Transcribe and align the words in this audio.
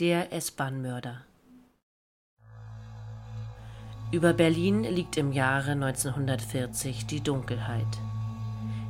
Der 0.00 0.32
S-Bahn-Mörder. 0.32 1.26
Über 4.12 4.32
Berlin 4.32 4.82
liegt 4.84 5.18
im 5.18 5.30
Jahre 5.30 5.72
1940 5.72 7.04
die 7.04 7.20
Dunkelheit. 7.20 7.84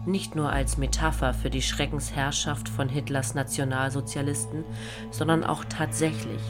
Nicht 0.06 0.36
nur 0.36 0.52
als 0.52 0.78
Metapher 0.78 1.34
für 1.34 1.50
die 1.50 1.62
Schreckensherrschaft 1.62 2.68
von 2.68 2.88
Hitlers 2.88 3.34
Nationalsozialisten, 3.34 4.62
sondern 5.10 5.42
auch 5.42 5.64
tatsächlich, 5.64 6.42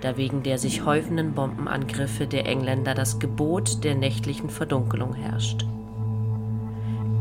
da 0.00 0.16
wegen 0.16 0.44
der 0.44 0.58
sich 0.58 0.84
häufenden 0.84 1.34
Bombenangriffe 1.34 2.28
der 2.28 2.46
Engländer 2.46 2.94
das 2.94 3.18
Gebot 3.18 3.82
der 3.82 3.96
nächtlichen 3.96 4.48
Verdunkelung 4.48 5.14
herrscht. 5.14 5.66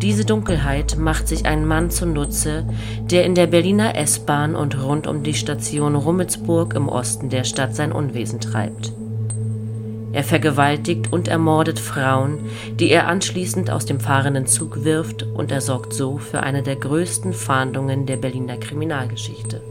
Diese 0.04 0.26
Dunkelheit 0.26 0.98
macht 0.98 1.30
sich 1.30 1.46
ein 1.46 1.66
Mann 1.66 1.90
zunutze, 1.90 2.66
der 3.10 3.24
in 3.24 3.36
der 3.36 3.48
Berliner 3.48 3.96
S-Bahn 3.96 4.54
und 4.54 4.84
rund 4.84 5.08
um 5.08 5.24
die 5.24 5.34
Station 5.34 5.96
Rummelsburg 5.96 6.74
im 6.74 6.90
Osten 6.90 7.30
der 7.30 7.46
Stadt 7.46 7.74
sein 7.74 7.94
Unwesen 7.94 8.42
treibt. 8.42 8.92
Er 10.12 10.26
vergewaltigt 10.26 11.14
und 11.14 11.30
ermordet 11.30 11.80
Frauen, 11.80 12.40
die 12.82 12.90
er 12.90 13.08
anschließend 13.08 13.72
aus 13.72 13.86
dem 13.86 14.02
fahrenden 14.02 14.46
Zug 14.46 14.84
wirft 14.84 15.24
und 15.24 15.54
er 15.54 15.62
sorgt 15.62 15.94
so 15.94 16.18
für 16.18 16.42
eine 16.44 16.64
der 16.64 16.76
größten 16.76 17.32
Fahndungen 17.32 18.06
der 18.06 18.18
Berliner 18.18 18.58
Kriminalgeschichte. 18.58 19.62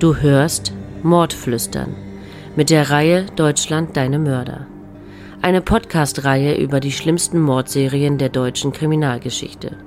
Du 0.00 0.16
hörst 0.16 0.74
Mordflüstern 1.02 1.94
mit 2.56 2.68
der 2.68 2.90
Reihe 2.90 3.24
Deutschland 3.36 3.96
deine 3.96 4.18
Mörder. 4.18 4.66
Eine 5.40 5.62
Podcast-Reihe 5.62 6.56
über 6.56 6.78
die 6.80 6.92
schlimmsten 6.92 7.40
Mordserien 7.40 8.18
der 8.18 8.28
deutschen 8.28 8.72
Kriminalgeschichte. 8.72 9.78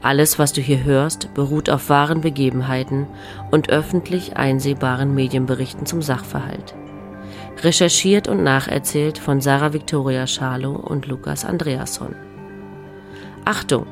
Alles, 0.00 0.40
was 0.40 0.52
du 0.52 0.60
hier 0.60 0.82
hörst, 0.82 1.32
beruht 1.34 1.70
auf 1.70 1.88
wahren 1.88 2.22
Begebenheiten 2.22 3.06
und 3.52 3.70
öffentlich 3.70 4.36
einsehbaren 4.36 5.14
Medienberichten 5.14 5.86
zum 5.86 6.02
Sachverhalt. 6.02 6.74
Recherchiert 7.62 8.26
und 8.26 8.42
nacherzählt 8.42 9.18
von 9.18 9.40
Sarah 9.40 9.72
Victoria 9.72 10.26
Schalow 10.26 10.74
und 10.74 11.06
Lukas 11.06 11.44
Andreasson. 11.44 12.16
Achtung! 13.44 13.86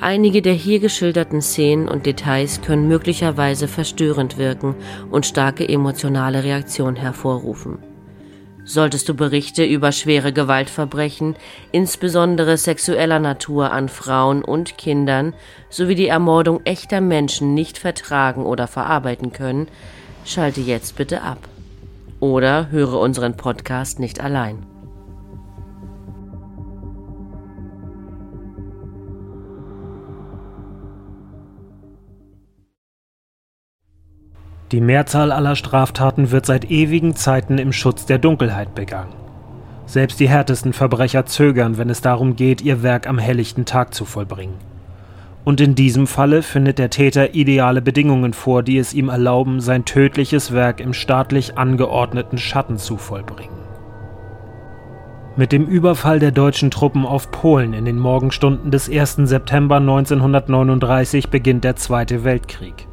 Einige 0.00 0.42
der 0.42 0.52
hier 0.52 0.78
geschilderten 0.78 1.42
Szenen 1.42 1.88
und 1.88 2.06
Details 2.06 2.60
können 2.62 2.86
möglicherweise 2.86 3.66
verstörend 3.66 4.38
wirken 4.38 4.76
und 5.10 5.26
starke 5.26 5.68
emotionale 5.68 6.44
Reaktionen 6.44 6.94
hervorrufen. 6.94 7.78
Solltest 8.64 9.08
du 9.08 9.14
Berichte 9.14 9.64
über 9.64 9.90
schwere 9.92 10.32
Gewaltverbrechen, 10.32 11.34
insbesondere 11.72 12.58
sexueller 12.58 13.18
Natur 13.18 13.72
an 13.72 13.88
Frauen 13.88 14.44
und 14.44 14.78
Kindern, 14.78 15.32
sowie 15.68 15.94
die 15.94 16.08
Ermordung 16.08 16.60
echter 16.64 17.00
Menschen 17.00 17.54
nicht 17.54 17.78
vertragen 17.78 18.44
oder 18.44 18.68
verarbeiten 18.68 19.32
können, 19.32 19.68
schalte 20.24 20.60
jetzt 20.60 20.96
bitte 20.96 21.22
ab. 21.22 21.38
Oder 22.20 22.70
höre 22.70 23.00
unseren 23.00 23.36
Podcast 23.36 23.98
nicht 23.98 24.20
allein. 24.20 24.77
Die 34.72 34.82
Mehrzahl 34.82 35.32
aller 35.32 35.56
Straftaten 35.56 36.30
wird 36.30 36.44
seit 36.44 36.70
ewigen 36.70 37.16
Zeiten 37.16 37.56
im 37.56 37.72
Schutz 37.72 38.04
der 38.04 38.18
Dunkelheit 38.18 38.74
begangen. 38.74 39.14
Selbst 39.86 40.20
die 40.20 40.28
härtesten 40.28 40.74
Verbrecher 40.74 41.24
zögern, 41.24 41.78
wenn 41.78 41.88
es 41.88 42.02
darum 42.02 42.36
geht, 42.36 42.60
ihr 42.60 42.82
Werk 42.82 43.08
am 43.08 43.16
helllichten 43.18 43.64
Tag 43.64 43.94
zu 43.94 44.04
vollbringen. 44.04 44.56
Und 45.44 45.62
in 45.62 45.74
diesem 45.74 46.06
Falle 46.06 46.42
findet 46.42 46.78
der 46.78 46.90
Täter 46.90 47.34
ideale 47.34 47.80
Bedingungen 47.80 48.34
vor, 48.34 48.62
die 48.62 48.76
es 48.76 48.92
ihm 48.92 49.08
erlauben, 49.08 49.62
sein 49.62 49.86
tödliches 49.86 50.52
Werk 50.52 50.80
im 50.80 50.92
staatlich 50.92 51.56
angeordneten 51.56 52.36
Schatten 52.36 52.76
zu 52.76 52.98
vollbringen. 52.98 53.56
Mit 55.36 55.52
dem 55.52 55.64
Überfall 55.66 56.18
der 56.18 56.32
deutschen 56.32 56.70
Truppen 56.70 57.06
auf 57.06 57.30
Polen 57.30 57.72
in 57.72 57.86
den 57.86 57.98
Morgenstunden 57.98 58.70
des 58.70 58.90
1. 58.90 59.20
September 59.22 59.76
1939 59.76 61.30
beginnt 61.30 61.64
der 61.64 61.76
Zweite 61.76 62.24
Weltkrieg. 62.24 62.87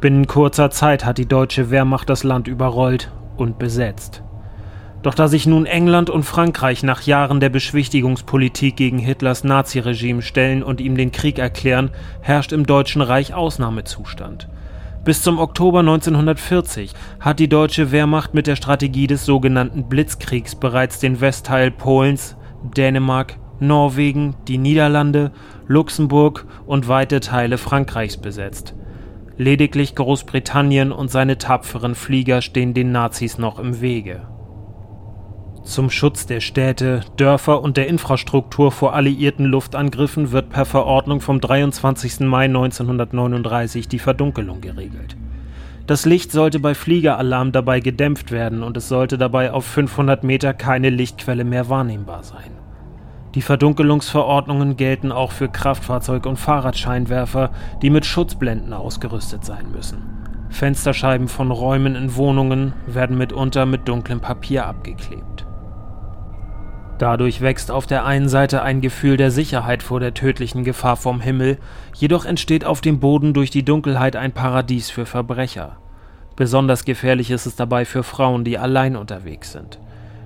Binnen 0.00 0.26
kurzer 0.26 0.70
Zeit 0.70 1.04
hat 1.04 1.18
die 1.18 1.28
deutsche 1.28 1.70
Wehrmacht 1.70 2.08
das 2.08 2.24
Land 2.24 2.48
überrollt 2.48 3.12
und 3.36 3.58
besetzt. 3.58 4.22
Doch 5.02 5.14
da 5.14 5.28
sich 5.28 5.46
nun 5.46 5.66
England 5.66 6.08
und 6.08 6.22
Frankreich 6.22 6.82
nach 6.82 7.02
Jahren 7.02 7.38
der 7.40 7.50
Beschwichtigungspolitik 7.50 8.76
gegen 8.76 8.98
Hitlers 8.98 9.44
Naziregime 9.44 10.22
stellen 10.22 10.62
und 10.62 10.80
ihm 10.80 10.96
den 10.96 11.12
Krieg 11.12 11.38
erklären, 11.38 11.90
herrscht 12.22 12.52
im 12.52 12.64
Deutschen 12.64 13.02
Reich 13.02 13.34
Ausnahmezustand. 13.34 14.48
Bis 15.04 15.22
zum 15.22 15.38
Oktober 15.38 15.80
1940 15.80 16.92
hat 17.20 17.38
die 17.38 17.48
deutsche 17.48 17.92
Wehrmacht 17.92 18.32
mit 18.32 18.46
der 18.46 18.56
Strategie 18.56 19.06
des 19.06 19.26
sogenannten 19.26 19.88
Blitzkriegs 19.88 20.54
bereits 20.54 20.98
den 20.98 21.20
Westteil 21.20 21.70
Polens, 21.70 22.36
Dänemark, 22.74 23.36
Norwegen, 23.60 24.36
die 24.48 24.58
Niederlande, 24.58 25.32
Luxemburg 25.66 26.46
und 26.66 26.88
weite 26.88 27.20
Teile 27.20 27.58
Frankreichs 27.58 28.16
besetzt. 28.16 28.74
Lediglich 29.40 29.94
Großbritannien 29.94 30.92
und 30.92 31.10
seine 31.10 31.38
tapferen 31.38 31.94
Flieger 31.94 32.42
stehen 32.42 32.74
den 32.74 32.92
Nazis 32.92 33.38
noch 33.38 33.58
im 33.58 33.80
Wege. 33.80 34.28
Zum 35.64 35.88
Schutz 35.88 36.26
der 36.26 36.40
Städte, 36.40 37.00
Dörfer 37.16 37.62
und 37.62 37.78
der 37.78 37.86
Infrastruktur 37.86 38.70
vor 38.70 38.92
alliierten 38.92 39.46
Luftangriffen 39.46 40.30
wird 40.30 40.50
per 40.50 40.66
Verordnung 40.66 41.22
vom 41.22 41.40
23. 41.40 42.20
Mai 42.20 42.44
1939 42.44 43.88
die 43.88 43.98
Verdunkelung 43.98 44.60
geregelt. 44.60 45.16
Das 45.86 46.04
Licht 46.04 46.32
sollte 46.32 46.60
bei 46.60 46.74
Fliegeralarm 46.74 47.50
dabei 47.50 47.80
gedämpft 47.80 48.32
werden 48.32 48.62
und 48.62 48.76
es 48.76 48.90
sollte 48.90 49.16
dabei 49.16 49.52
auf 49.52 49.64
500 49.64 50.22
Meter 50.22 50.52
keine 50.52 50.90
Lichtquelle 50.90 51.44
mehr 51.44 51.70
wahrnehmbar 51.70 52.24
sein. 52.24 52.59
Die 53.34 53.42
Verdunkelungsverordnungen 53.42 54.76
gelten 54.76 55.12
auch 55.12 55.30
für 55.30 55.48
Kraftfahrzeug- 55.48 56.26
und 56.26 56.36
Fahrradscheinwerfer, 56.36 57.50
die 57.80 57.90
mit 57.90 58.04
Schutzblenden 58.04 58.72
ausgerüstet 58.72 59.44
sein 59.44 59.70
müssen. 59.70 60.02
Fensterscheiben 60.50 61.28
von 61.28 61.52
Räumen 61.52 61.94
in 61.94 62.16
Wohnungen 62.16 62.72
werden 62.86 63.16
mitunter 63.16 63.66
mit 63.66 63.86
dunklem 63.86 64.20
Papier 64.20 64.66
abgeklebt. 64.66 65.46
Dadurch 66.98 67.40
wächst 67.40 67.70
auf 67.70 67.86
der 67.86 68.04
einen 68.04 68.28
Seite 68.28 68.62
ein 68.62 68.80
Gefühl 68.80 69.16
der 69.16 69.30
Sicherheit 69.30 69.82
vor 69.82 70.00
der 70.00 70.12
tödlichen 70.12 70.64
Gefahr 70.64 70.96
vom 70.96 71.20
Himmel, 71.20 71.58
jedoch 71.94 72.26
entsteht 72.26 72.64
auf 72.64 72.80
dem 72.80 73.00
Boden 73.00 73.32
durch 73.32 73.50
die 73.50 73.64
Dunkelheit 73.64 74.16
ein 74.16 74.32
Paradies 74.32 74.90
für 74.90 75.06
Verbrecher. 75.06 75.76
Besonders 76.36 76.84
gefährlich 76.84 77.30
ist 77.30 77.46
es 77.46 77.56
dabei 77.56 77.84
für 77.84 78.02
Frauen, 78.02 78.44
die 78.44 78.58
allein 78.58 78.96
unterwegs 78.96 79.52
sind. 79.52 79.78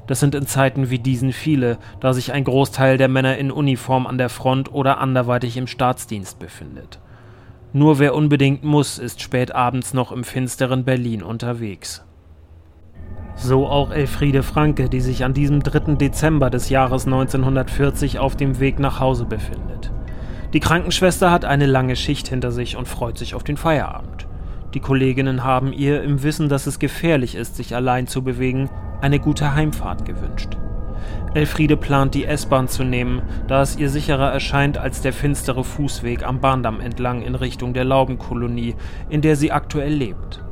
Das 0.06 0.20
sind 0.20 0.34
in 0.34 0.47
Zeiten 0.47 0.91
wie 0.91 0.98
diesen 0.98 1.32
viele, 1.32 1.78
da 2.00 2.12
sich 2.12 2.32
ein 2.32 2.44
Großteil 2.44 2.98
der 2.98 3.09
Männer 3.09 3.38
in 3.38 3.50
Uniform 3.50 4.06
an 4.06 4.19
der 4.19 4.28
Front 4.28 4.72
oder 4.72 4.98
anderweitig 4.98 5.56
im 5.56 5.66
Staatsdienst 5.66 6.38
befindet. 6.38 7.00
Nur 7.72 7.98
wer 7.98 8.15
unbedingt 8.15 8.62
muss, 8.62 8.98
ist 8.98 9.20
spät 9.20 9.54
abends 9.54 9.94
noch 9.94 10.12
im 10.12 10.22
finsteren 10.22 10.84
Berlin 10.84 11.22
unterwegs. 11.22 12.04
So 13.37 13.66
auch 13.66 13.91
Elfriede 13.91 14.42
Franke, 14.42 14.88
die 14.88 15.00
sich 15.00 15.25
an 15.25 15.34
diesem 15.34 15.60
3. 15.60 15.97
Dezember 15.97 16.50
des 16.50 16.69
Jahres 16.69 17.06
1940 17.06 18.21
auf 18.21 18.36
dem 18.36 18.60
Weg 18.60 18.78
nach 18.78 19.00
Hause 19.00 19.25
befindet. 19.25 19.91
Die 20.53 20.60
Krankenschwester 20.60 21.32
hat 21.32 21.44
eine 21.44 21.66
lange 21.66 21.97
Schicht 21.97 22.28
hinter 22.28 22.53
sich 22.53 22.76
und 22.76 22.86
freut 22.86 23.19
sich 23.19 23.34
auf 23.34 23.42
den 23.42 23.56
Feierabend. 23.56 24.28
Die 24.72 24.81
Kolleginnen 24.81 25.42
haben 25.42 25.72
ihr 25.72 26.03
im 26.04 26.22
Wissen, 26.22 26.48
dass 26.48 26.69
es 26.69 26.78
gefährlich 26.78 27.34
ist, 27.34 27.56
sich 27.56 27.75
allein 27.75 28.06
zu 28.06 28.22
bewegen, 28.22 28.71
eine 29.04 29.20
gute 29.20 29.54
Heimfahrt 29.54 30.06
gewünscht. 30.06 30.56
Elfriede 31.34 31.76
plant, 31.76 32.15
die 32.15 32.25
S-Bahn 32.25 32.69
zu 32.69 32.84
nehmen, 32.84 33.20
da 33.47 33.60
es 33.60 33.76
ihr 33.76 33.91
sicherer 33.91 34.32
erscheint 34.32 34.78
als 34.78 35.03
der 35.03 35.12
finstere 35.12 35.62
Fußweg 35.62 36.27
am 36.27 36.41
Bahndamm 36.41 36.80
entlang 36.80 37.21
in 37.21 37.34
Richtung 37.34 37.74
der 37.74 37.84
Laubenkolonie, 37.84 38.74
in 39.10 39.21
der 39.21 39.36
sie 39.36 39.53
aktuell 39.53 39.92
lebt. 39.92 40.42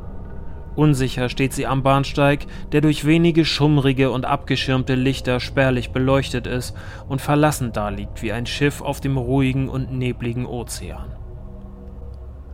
Unsicher 0.75 1.29
steht 1.29 1.53
sie 1.53 1.65
am 1.65 1.81
Bahnsteig, 1.81 2.45
der 2.71 2.81
durch 2.81 3.05
wenige 3.05 3.43
schummrige 3.43 4.11
und 4.11 4.25
abgeschirmte 4.25 4.93
Lichter 4.93 5.39
spärlich 5.39 5.89
beleuchtet 5.89 6.45
ist 6.45 6.75
und 7.09 7.21
verlassen 7.21 7.71
daliegt 7.73 8.21
wie 8.21 8.33
ein 8.33 8.45
Schiff 8.45 8.81
auf 8.81 9.01
dem 9.01 9.17
ruhigen 9.17 9.67
und 9.67 9.91
nebligen 9.91 10.45
Ozean. 10.45 11.11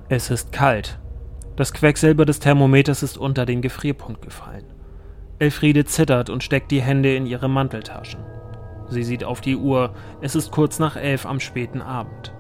Es 0.08 0.30
ist 0.30 0.54
kalt. 0.54 0.98
Das 1.58 1.74
Quecksilber 1.74 2.24
des 2.24 2.40
Thermometers 2.40 3.04
ist 3.04 3.18
unter 3.18 3.46
den 3.46 3.62
Gefrierpunkt 3.62 4.22
gefallen. 4.22 4.79
Elfriede 5.40 5.86
zittert 5.86 6.30
und 6.30 6.44
steckt 6.44 6.70
die 6.72 6.82
Hände 6.82 7.16
in 7.16 7.26
ihre 7.26 7.50
Manteltaschen. 7.50 8.24
Sie 8.90 9.04
sieht 9.04 9.24
auf 9.24 9.42
die 9.42 9.56
Uhr, 9.56 9.94
es 10.22 10.36
ist 10.36 10.52
kurz 10.52 10.80
nach 10.80 10.96
elf 10.96 11.26
am 11.26 11.40
späten 11.40 11.82
Abend. 11.82 12.34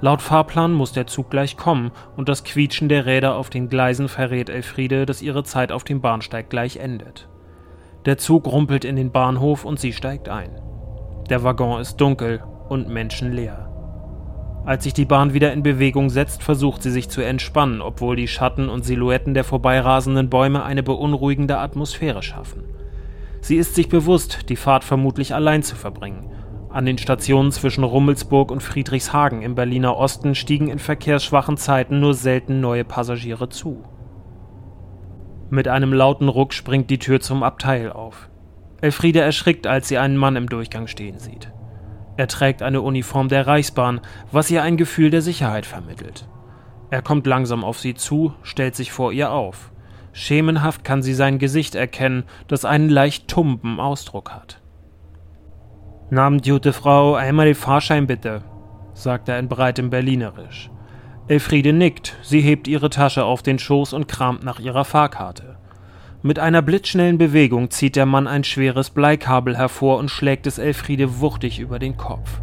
Laut 0.00 0.20
Fahrplan 0.20 0.72
muss 0.72 0.92
der 0.92 1.06
Zug 1.06 1.30
gleich 1.30 1.56
kommen 1.56 1.92
und 2.16 2.28
das 2.28 2.42
Quietschen 2.42 2.88
der 2.88 3.06
Räder 3.06 3.36
auf 3.36 3.50
den 3.50 3.68
Gleisen 3.68 4.08
verrät 4.08 4.50
Elfriede, 4.50 5.06
dass 5.06 5.22
ihre 5.22 5.44
Zeit 5.44 5.70
auf 5.70 5.84
dem 5.84 6.00
Bahnsteig 6.00 6.50
gleich 6.50 6.78
endet. 6.78 7.28
Der 8.04 8.18
Zug 8.18 8.46
rumpelt 8.46 8.84
in 8.84 8.96
den 8.96 9.12
Bahnhof 9.12 9.64
und 9.64 9.78
sie 9.78 9.92
steigt 9.92 10.28
ein. 10.28 10.60
Der 11.30 11.44
Waggon 11.44 11.80
ist 11.80 11.98
dunkel 11.98 12.42
und 12.68 12.88
menschenleer. 12.88 13.71
Als 14.64 14.84
sich 14.84 14.94
die 14.94 15.04
Bahn 15.04 15.34
wieder 15.34 15.52
in 15.52 15.64
Bewegung 15.64 16.08
setzt, 16.08 16.42
versucht 16.42 16.82
sie 16.82 16.90
sich 16.92 17.08
zu 17.08 17.20
entspannen, 17.20 17.82
obwohl 17.82 18.14
die 18.14 18.28
Schatten 18.28 18.68
und 18.68 18.84
Silhouetten 18.84 19.34
der 19.34 19.42
vorbeirasenden 19.42 20.30
Bäume 20.30 20.62
eine 20.62 20.84
beunruhigende 20.84 21.58
Atmosphäre 21.58 22.22
schaffen. 22.22 22.62
Sie 23.40 23.56
ist 23.56 23.74
sich 23.74 23.88
bewusst, 23.88 24.48
die 24.48 24.56
Fahrt 24.56 24.84
vermutlich 24.84 25.34
allein 25.34 25.64
zu 25.64 25.74
verbringen. 25.74 26.30
An 26.70 26.86
den 26.86 26.96
Stationen 26.96 27.50
zwischen 27.50 27.82
Rummelsburg 27.82 28.52
und 28.52 28.62
Friedrichshagen 28.62 29.42
im 29.42 29.56
Berliner 29.56 29.96
Osten 29.96 30.36
stiegen 30.36 30.68
in 30.68 30.78
verkehrsschwachen 30.78 31.56
Zeiten 31.56 31.98
nur 31.98 32.14
selten 32.14 32.60
neue 32.60 32.84
Passagiere 32.84 33.48
zu. 33.48 33.82
Mit 35.50 35.66
einem 35.66 35.92
lauten 35.92 36.28
Ruck 36.28 36.54
springt 36.54 36.88
die 36.88 36.98
Tür 36.98 37.20
zum 37.20 37.42
Abteil 37.42 37.92
auf. 37.92 38.30
Elfriede 38.80 39.20
erschrickt, 39.20 39.66
als 39.66 39.88
sie 39.88 39.98
einen 39.98 40.16
Mann 40.16 40.36
im 40.36 40.48
Durchgang 40.48 40.86
stehen 40.86 41.18
sieht. 41.18 41.52
Er 42.22 42.28
trägt 42.28 42.62
eine 42.62 42.82
Uniform 42.82 43.26
der 43.26 43.48
Reichsbahn, 43.48 44.00
was 44.30 44.48
ihr 44.48 44.62
ein 44.62 44.76
Gefühl 44.76 45.10
der 45.10 45.22
Sicherheit 45.22 45.66
vermittelt. 45.66 46.28
Er 46.88 47.02
kommt 47.02 47.26
langsam 47.26 47.64
auf 47.64 47.80
sie 47.80 47.94
zu, 47.94 48.32
stellt 48.44 48.76
sich 48.76 48.92
vor 48.92 49.10
ihr 49.10 49.32
auf. 49.32 49.72
Schemenhaft 50.12 50.84
kann 50.84 51.02
sie 51.02 51.14
sein 51.14 51.40
Gesicht 51.40 51.74
erkennen, 51.74 52.22
das 52.46 52.64
einen 52.64 52.88
leicht 52.88 53.26
tumben 53.26 53.80
Ausdruck 53.80 54.30
hat. 54.30 54.62
Namen, 56.10 56.40
gute 56.42 56.72
Frau, 56.72 57.16
einmal 57.16 57.46
den 57.46 57.56
Fahrschein 57.56 58.06
bitte, 58.06 58.44
sagt 58.94 59.28
er 59.28 59.40
in 59.40 59.48
breitem 59.48 59.90
Berlinerisch. 59.90 60.70
Elfriede 61.26 61.72
nickt, 61.72 62.16
sie 62.22 62.40
hebt 62.40 62.68
ihre 62.68 62.88
Tasche 62.90 63.24
auf 63.24 63.42
den 63.42 63.58
Schoß 63.58 63.94
und 63.94 64.06
kramt 64.06 64.44
nach 64.44 64.60
ihrer 64.60 64.84
Fahrkarte. 64.84 65.56
Mit 66.24 66.38
einer 66.38 66.62
blitzschnellen 66.62 67.18
Bewegung 67.18 67.70
zieht 67.70 67.96
der 67.96 68.06
Mann 68.06 68.28
ein 68.28 68.44
schweres 68.44 68.90
Bleikabel 68.90 69.56
hervor 69.56 69.98
und 69.98 70.08
schlägt 70.08 70.46
es 70.46 70.58
Elfriede 70.58 71.18
wuchtig 71.18 71.58
über 71.58 71.80
den 71.80 71.96
Kopf. 71.96 72.40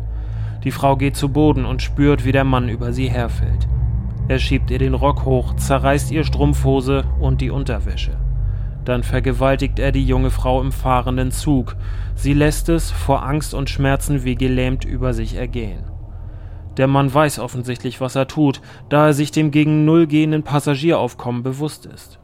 Die 0.66 0.72
Frau 0.72 0.98
geht 0.98 1.16
zu 1.16 1.30
Boden 1.30 1.64
und 1.64 1.82
spürt, 1.82 2.26
wie 2.26 2.34
der 2.34 2.44
Mann 2.44 2.68
über 2.68 2.92
sie 2.92 3.10
herfällt. 3.10 3.70
Er 4.28 4.38
schiebt 4.38 4.70
ihr 4.70 4.80
den 4.80 4.96
Rock 4.96 5.24
hoch, 5.24 5.56
zerreißt 5.56 6.12
ihr 6.12 6.26
Strumpfhose 6.26 7.06
und 7.22 7.40
die 7.40 7.52
Unterwäsche. 7.52 8.18
Dann 8.84 9.02
vergewaltigt 9.02 9.80
er 9.80 9.94
die 9.94 10.06
junge 10.06 10.30
Frau 10.30 10.60
im 10.60 10.74
fahrenden 10.74 11.32
Zug. 11.32 11.78
Sie 12.16 12.34
lässt 12.34 12.68
es, 12.68 12.92
vor 12.92 13.24
Angst 13.24 13.54
und 13.54 13.70
Schmerzen 13.70 14.26
wie 14.26 14.36
gelähmt, 14.36 14.84
über 14.84 15.14
sich 15.14 15.36
ergehen. 15.36 15.86
Der 16.76 16.88
Mann 16.88 17.14
weiß 17.14 17.40
offensichtlich, 17.40 18.02
was 18.02 18.16
er 18.16 18.28
tut, 18.28 18.62
da 18.90 19.08
er 19.08 19.14
sich 19.14 19.32
dem 19.32 19.52
gegen 19.52 19.86
Null 19.86 20.06
gehenden 20.06 20.44
Passagieraufkommen 20.44 21.44
bewusst 21.44 21.86
ist. 21.86 22.20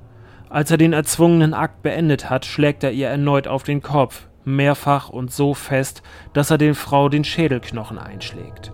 Als 0.50 0.70
er 0.72 0.78
den 0.78 0.94
erzwungenen 0.94 1.54
Akt 1.54 1.82
beendet 1.82 2.30
hat, 2.30 2.46
schlägt 2.46 2.84
er 2.84 2.92
ihr 2.92 3.08
erneut 3.08 3.48
auf 3.48 3.64
den 3.64 3.82
Kopf, 3.82 4.28
mehrfach 4.44 5.10
und 5.10 5.32
so 5.32 5.54
fest, 5.54 6.04
dass 6.34 6.52
er 6.52 6.58
den 6.58 6.76
Frau 6.76 7.10
den 7.10 7.24
Schädelknochen 7.24 7.98
einschlägt. 7.98 8.72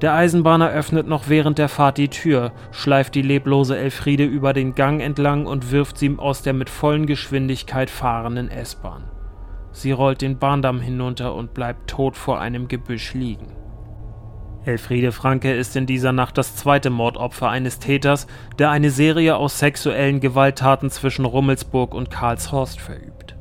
Der 0.00 0.14
Eisenbahner 0.14 0.70
öffnet 0.70 1.06
noch 1.06 1.28
während 1.28 1.58
der 1.58 1.68
Fahrt 1.68 1.98
die 1.98 2.08
Tür, 2.08 2.52
schleift 2.72 3.14
die 3.14 3.22
leblose 3.22 3.76
Elfriede 3.76 4.24
über 4.24 4.52
den 4.52 4.74
Gang 4.74 5.00
entlang 5.00 5.46
und 5.46 5.72
wirft 5.72 5.98
sie 5.98 6.14
aus 6.18 6.42
der 6.42 6.52
mit 6.52 6.70
vollen 6.70 7.06
Geschwindigkeit 7.06 7.90
fahrenden 7.90 8.50
S-Bahn. 8.50 9.04
Sie 9.72 9.92
rollt 9.92 10.20
den 10.20 10.38
Bahndamm 10.38 10.80
hinunter 10.80 11.34
und 11.34 11.54
bleibt 11.54 11.90
tot 11.90 12.16
vor 12.16 12.40
einem 12.40 12.68
Gebüsch 12.68 13.14
liegen. 13.14 13.63
Elfriede 14.64 15.12
Franke 15.12 15.52
ist 15.52 15.76
in 15.76 15.86
dieser 15.86 16.12
Nacht 16.12 16.38
das 16.38 16.56
zweite 16.56 16.88
Mordopfer 16.88 17.50
eines 17.50 17.78
Täters, 17.78 18.26
der 18.58 18.70
eine 18.70 18.90
Serie 18.90 19.36
aus 19.36 19.58
sexuellen 19.58 20.20
Gewalttaten 20.20 20.90
zwischen 20.90 21.26
Rummelsburg 21.26 21.94
und 21.94 22.10
Karlshorst 22.10 22.80
verübt. 22.80 23.33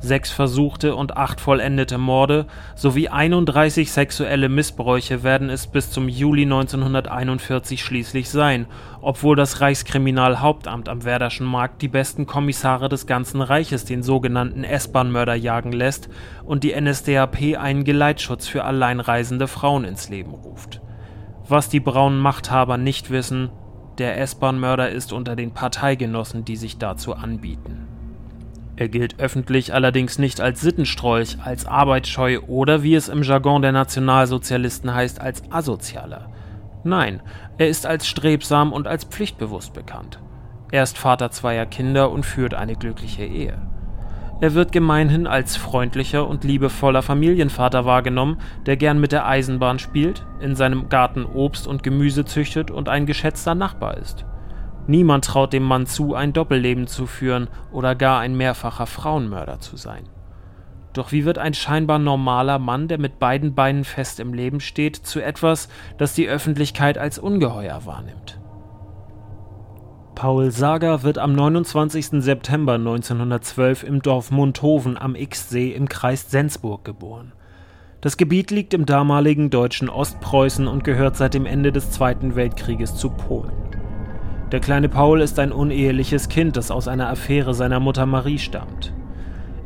Sechs 0.00 0.30
versuchte 0.30 0.94
und 0.94 1.16
acht 1.16 1.40
vollendete 1.40 1.98
Morde 1.98 2.46
sowie 2.76 3.08
31 3.08 3.90
sexuelle 3.90 4.48
Missbräuche 4.48 5.24
werden 5.24 5.50
es 5.50 5.66
bis 5.66 5.90
zum 5.90 6.08
Juli 6.08 6.42
1941 6.42 7.82
schließlich 7.82 8.30
sein, 8.30 8.66
obwohl 9.00 9.34
das 9.34 9.60
Reichskriminalhauptamt 9.60 10.88
am 10.88 11.04
Werderschen 11.04 11.46
Markt 11.46 11.82
die 11.82 11.88
besten 11.88 12.26
Kommissare 12.26 12.88
des 12.88 13.08
ganzen 13.08 13.40
Reiches 13.40 13.86
den 13.86 14.04
sogenannten 14.04 14.62
S-Bahn-Mörder 14.62 15.34
jagen 15.34 15.72
lässt 15.72 16.08
und 16.44 16.62
die 16.62 16.80
NSDAP 16.80 17.58
einen 17.58 17.82
Geleitschutz 17.82 18.46
für 18.46 18.62
alleinreisende 18.62 19.48
Frauen 19.48 19.82
ins 19.84 20.08
Leben 20.08 20.32
ruft. 20.32 20.80
Was 21.48 21.70
die 21.70 21.80
braunen 21.80 22.20
Machthaber 22.20 22.76
nicht 22.76 23.10
wissen, 23.10 23.50
der 23.98 24.20
S-Bahn-Mörder 24.20 24.90
ist 24.90 25.12
unter 25.12 25.34
den 25.34 25.54
Parteigenossen, 25.54 26.44
die 26.44 26.56
sich 26.56 26.78
dazu 26.78 27.14
anbieten. 27.14 27.97
Er 28.78 28.88
gilt 28.88 29.18
öffentlich 29.18 29.74
allerdings 29.74 30.20
nicht 30.20 30.40
als 30.40 30.60
Sittenstrolch, 30.60 31.38
als 31.42 31.66
arbeitsscheu 31.66 32.38
oder 32.46 32.84
wie 32.84 32.94
es 32.94 33.08
im 33.08 33.24
Jargon 33.24 33.60
der 33.60 33.72
Nationalsozialisten 33.72 34.94
heißt, 34.94 35.20
als 35.20 35.42
Asozialer. 35.50 36.30
Nein, 36.84 37.20
er 37.58 37.66
ist 37.66 37.86
als 37.86 38.06
strebsam 38.06 38.72
und 38.72 38.86
als 38.86 39.02
pflichtbewusst 39.02 39.72
bekannt. 39.72 40.20
Er 40.70 40.84
ist 40.84 40.96
Vater 40.96 41.32
zweier 41.32 41.66
Kinder 41.66 42.12
und 42.12 42.24
führt 42.24 42.54
eine 42.54 42.76
glückliche 42.76 43.24
Ehe. 43.24 43.60
Er 44.40 44.54
wird 44.54 44.70
gemeinhin 44.70 45.26
als 45.26 45.56
freundlicher 45.56 46.28
und 46.28 46.44
liebevoller 46.44 47.02
Familienvater 47.02 47.84
wahrgenommen, 47.84 48.38
der 48.66 48.76
gern 48.76 49.00
mit 49.00 49.10
der 49.10 49.26
Eisenbahn 49.26 49.80
spielt, 49.80 50.24
in 50.38 50.54
seinem 50.54 50.88
Garten 50.88 51.24
Obst 51.24 51.66
und 51.66 51.82
Gemüse 51.82 52.24
züchtet 52.24 52.70
und 52.70 52.88
ein 52.88 53.06
geschätzter 53.06 53.56
Nachbar 53.56 53.96
ist. 53.96 54.24
Niemand 54.88 55.26
traut 55.26 55.52
dem 55.52 55.64
Mann 55.64 55.86
zu, 55.86 56.14
ein 56.14 56.32
Doppelleben 56.32 56.86
zu 56.86 57.04
führen 57.06 57.48
oder 57.72 57.94
gar 57.94 58.20
ein 58.20 58.34
mehrfacher 58.34 58.86
Frauenmörder 58.86 59.60
zu 59.60 59.76
sein. 59.76 60.04
Doch 60.94 61.12
wie 61.12 61.26
wird 61.26 61.36
ein 61.36 61.52
scheinbar 61.52 61.98
normaler 61.98 62.58
Mann, 62.58 62.88
der 62.88 62.98
mit 62.98 63.18
beiden 63.18 63.54
Beinen 63.54 63.84
fest 63.84 64.18
im 64.18 64.32
Leben 64.32 64.60
steht, 64.60 64.96
zu 64.96 65.20
etwas, 65.20 65.68
das 65.98 66.14
die 66.14 66.26
Öffentlichkeit 66.26 66.96
als 66.96 67.18
ungeheuer 67.18 67.82
wahrnimmt? 67.84 68.40
Paul 70.14 70.50
Sager 70.50 71.02
wird 71.02 71.18
am 71.18 71.34
29. 71.34 72.22
September 72.22 72.74
1912 72.74 73.84
im 73.84 74.00
Dorf 74.00 74.30
Mundhoven 74.30 74.96
amIxsee 74.96 75.70
im 75.72 75.86
Kreis 75.90 76.30
Sensburg 76.30 76.86
geboren. 76.86 77.32
Das 78.00 78.16
Gebiet 78.16 78.50
liegt 78.50 78.72
im 78.72 78.86
damaligen 78.86 79.50
deutschen 79.50 79.90
Ostpreußen 79.90 80.66
und 80.66 80.82
gehört 80.82 81.16
seit 81.16 81.34
dem 81.34 81.44
Ende 81.44 81.72
des 81.72 81.90
Zweiten 81.90 82.36
Weltkrieges 82.36 82.96
zu 82.96 83.10
Polen. 83.10 83.67
Der 84.52 84.60
kleine 84.60 84.88
Paul 84.88 85.20
ist 85.20 85.38
ein 85.38 85.52
uneheliches 85.52 86.30
Kind, 86.30 86.56
das 86.56 86.70
aus 86.70 86.88
einer 86.88 87.10
Affäre 87.10 87.52
seiner 87.52 87.80
Mutter 87.80 88.06
Marie 88.06 88.38
stammt. 88.38 88.94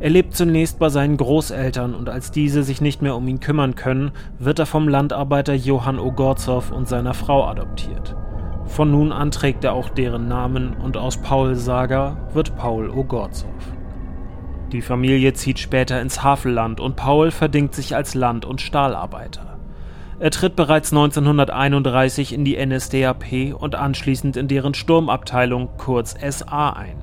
Er 0.01 0.09
lebt 0.09 0.35
zunächst 0.35 0.79
bei 0.79 0.89
seinen 0.89 1.15
Großeltern 1.15 1.95
und 1.95 2.09
als 2.09 2.31
diese 2.31 2.63
sich 2.63 2.81
nicht 2.81 3.01
mehr 3.01 3.15
um 3.15 3.25
ihn 3.29 3.39
kümmern 3.39 3.75
können, 3.75 4.11
wird 4.39 4.59
er 4.59 4.65
vom 4.65 4.89
Landarbeiter 4.89 5.53
Johann 5.53 5.99
Ogorzow 5.99 6.71
und 6.71 6.89
seiner 6.89 7.13
Frau 7.13 7.45
adoptiert. 7.45 8.13
Von 8.65 8.91
nun 8.91 9.13
an 9.13 9.31
trägt 9.31 9.63
er 9.63 9.71
auch 9.71 9.87
deren 9.87 10.27
Namen 10.27 10.75
und 10.75 10.97
aus 10.97 11.15
Paul 11.15 11.55
Saga 11.55 12.17
wird 12.33 12.57
Paul 12.57 12.89
Ogorzow. 12.89 13.47
Die 14.73 14.81
Familie 14.81 15.31
zieht 15.33 15.59
später 15.59 16.01
ins 16.01 16.23
Havelland 16.23 16.81
und 16.81 16.97
Paul 16.97 17.31
verdingt 17.31 17.73
sich 17.73 17.95
als 17.95 18.15
Land- 18.15 18.43
und 18.43 18.59
Stahlarbeiter. 18.59 19.52
Er 20.23 20.31
tritt 20.31 20.55
bereits 20.55 20.93
1931 20.93 22.31
in 22.31 22.45
die 22.45 22.55
NSDAP 22.55 23.53
und 23.59 23.75
anschließend 23.75 24.37
in 24.37 24.47
deren 24.47 24.73
Sturmabteilung, 24.73 25.71
kurz 25.77 26.15
SA, 26.17 26.69
ein. 26.69 26.95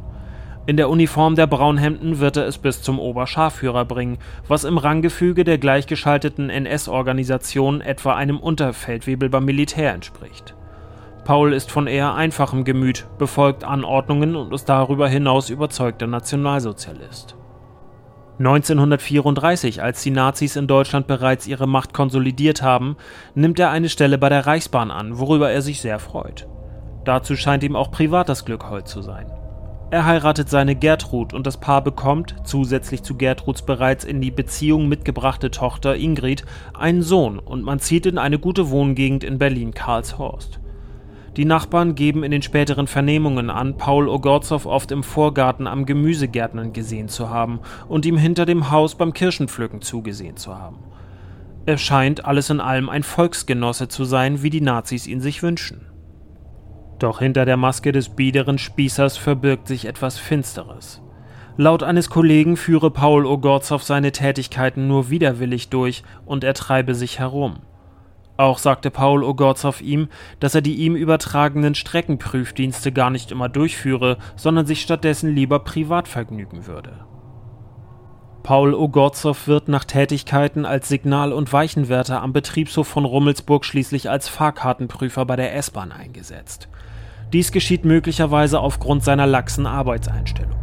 In 0.64 0.78
der 0.78 0.88
Uniform 0.88 1.36
der 1.36 1.46
Braunhemden 1.46 2.18
wird 2.18 2.38
er 2.38 2.46
es 2.46 2.56
bis 2.56 2.80
zum 2.80 2.98
Oberscharführer 2.98 3.84
bringen, 3.84 4.16
was 4.48 4.64
im 4.64 4.78
Ranggefüge 4.78 5.44
der 5.44 5.58
gleichgeschalteten 5.58 6.48
NS-Organisation 6.48 7.82
etwa 7.82 8.14
einem 8.14 8.38
Unterfeldwebel 8.38 9.28
beim 9.28 9.44
Militär 9.44 9.92
entspricht. 9.92 10.54
Paul 11.26 11.52
ist 11.52 11.70
von 11.70 11.88
eher 11.88 12.14
einfachem 12.14 12.64
Gemüt, 12.64 13.06
befolgt 13.18 13.64
Anordnungen 13.64 14.34
und 14.34 14.54
ist 14.54 14.70
darüber 14.70 15.10
hinaus 15.10 15.50
überzeugter 15.50 16.06
Nationalsozialist. 16.06 17.36
1934, 18.40 19.82
als 19.82 20.02
die 20.02 20.10
Nazis 20.10 20.56
in 20.56 20.66
Deutschland 20.66 21.06
bereits 21.06 21.46
ihre 21.46 21.68
Macht 21.68 21.92
konsolidiert 21.92 22.62
haben, 22.62 22.96
nimmt 23.34 23.58
er 23.58 23.70
eine 23.70 23.90
Stelle 23.90 24.16
bei 24.16 24.30
der 24.30 24.46
Reichsbahn 24.46 24.90
an, 24.90 25.18
worüber 25.18 25.50
er 25.50 25.60
sich 25.60 25.82
sehr 25.82 25.98
freut. 25.98 26.48
Dazu 27.04 27.36
scheint 27.36 27.62
ihm 27.62 27.76
auch 27.76 27.90
privat 27.90 28.30
das 28.30 28.46
Glück 28.46 28.70
hold 28.70 28.88
zu 28.88 29.02
sein. 29.02 29.30
Er 29.90 30.06
heiratet 30.06 30.48
seine 30.48 30.74
Gertrud 30.74 31.34
und 31.34 31.46
das 31.46 31.60
Paar 31.60 31.84
bekommt, 31.84 32.34
zusätzlich 32.44 33.02
zu 33.02 33.14
Gertruds 33.14 33.60
bereits 33.60 34.04
in 34.04 34.22
die 34.22 34.30
Beziehung 34.30 34.88
mitgebrachte 34.88 35.50
Tochter 35.50 35.96
Ingrid, 35.96 36.46
einen 36.72 37.02
Sohn 37.02 37.38
und 37.38 37.62
man 37.62 37.78
zieht 37.78 38.06
in 38.06 38.16
eine 38.16 38.38
gute 38.38 38.70
Wohngegend 38.70 39.22
in 39.22 39.36
Berlin-Karlshorst. 39.36 40.60
Die 41.36 41.44
Nachbarn 41.44 41.94
geben 41.94 42.24
in 42.24 42.32
den 42.32 42.42
späteren 42.42 42.88
Vernehmungen 42.88 43.50
an, 43.50 43.76
Paul 43.76 44.08
Ogorzow 44.08 44.66
oft 44.66 44.90
im 44.90 45.04
Vorgarten 45.04 45.68
am 45.68 45.86
Gemüsegärtnern 45.86 46.72
gesehen 46.72 47.08
zu 47.08 47.30
haben 47.30 47.60
und 47.88 48.04
ihm 48.04 48.16
hinter 48.16 48.46
dem 48.46 48.70
Haus 48.70 48.96
beim 48.96 49.12
Kirschenpflücken 49.12 49.80
zugesehen 49.80 50.36
zu 50.36 50.58
haben. 50.58 50.78
Er 51.66 51.78
scheint 51.78 52.24
alles 52.24 52.50
in 52.50 52.60
allem 52.60 52.88
ein 52.88 53.04
Volksgenosse 53.04 53.86
zu 53.86 54.04
sein, 54.04 54.42
wie 54.42 54.50
die 54.50 54.60
Nazis 54.60 55.06
ihn 55.06 55.20
sich 55.20 55.42
wünschen. 55.42 55.86
Doch 56.98 57.20
hinter 57.20 57.44
der 57.44 57.56
Maske 57.56 57.92
des 57.92 58.08
biederen 58.10 58.58
Spießers 58.58 59.16
verbirgt 59.16 59.68
sich 59.68 59.84
etwas 59.84 60.18
Finsteres. 60.18 61.00
Laut 61.56 61.82
eines 61.82 62.10
Kollegen 62.10 62.56
führe 62.56 62.90
Paul 62.90 63.24
Ogorzow 63.24 63.82
seine 63.82 64.12
Tätigkeiten 64.12 64.88
nur 64.88 65.10
widerwillig 65.10 65.68
durch 65.68 66.02
und 66.26 66.42
er 66.42 66.54
treibe 66.54 66.94
sich 66.94 67.18
herum. 67.18 67.60
Auch 68.40 68.56
sagte 68.56 68.90
Paul 68.90 69.22
Ogorzow 69.22 69.82
ihm, 69.82 70.08
dass 70.38 70.54
er 70.54 70.62
die 70.62 70.76
ihm 70.76 70.96
übertragenen 70.96 71.74
Streckenprüfdienste 71.74 72.90
gar 72.90 73.10
nicht 73.10 73.32
immer 73.32 73.50
durchführe, 73.50 74.16
sondern 74.34 74.64
sich 74.64 74.80
stattdessen 74.80 75.34
lieber 75.34 75.58
privat 75.58 76.08
vergnügen 76.08 76.66
würde. 76.66 77.04
Paul 78.42 78.72
Ogorzow 78.72 79.46
wird 79.46 79.68
nach 79.68 79.84
Tätigkeiten 79.84 80.64
als 80.64 80.88
Signal- 80.88 81.34
und 81.34 81.52
Weichenwärter 81.52 82.22
am 82.22 82.32
Betriebshof 82.32 82.88
von 82.88 83.04
Rummelsburg 83.04 83.66
schließlich 83.66 84.08
als 84.08 84.30
Fahrkartenprüfer 84.30 85.26
bei 85.26 85.36
der 85.36 85.54
S-Bahn 85.56 85.92
eingesetzt. 85.92 86.70
Dies 87.34 87.52
geschieht 87.52 87.84
möglicherweise 87.84 88.60
aufgrund 88.60 89.04
seiner 89.04 89.26
laxen 89.26 89.66
Arbeitseinstellung. 89.66 90.58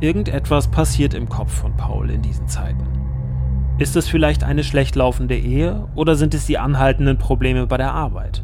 Irgendetwas 0.00 0.66
passiert 0.66 1.14
im 1.14 1.28
Kopf 1.28 1.52
von 1.52 1.76
Paul 1.76 2.10
in 2.10 2.22
diesen 2.22 2.48
Zeiten. 2.48 2.99
Ist 3.80 3.96
es 3.96 4.06
vielleicht 4.06 4.44
eine 4.44 4.62
schlecht 4.62 4.94
laufende 4.94 5.38
Ehe 5.38 5.88
oder 5.94 6.14
sind 6.14 6.34
es 6.34 6.44
die 6.44 6.58
anhaltenden 6.58 7.16
Probleme 7.16 7.66
bei 7.66 7.78
der 7.78 7.94
Arbeit? 7.94 8.42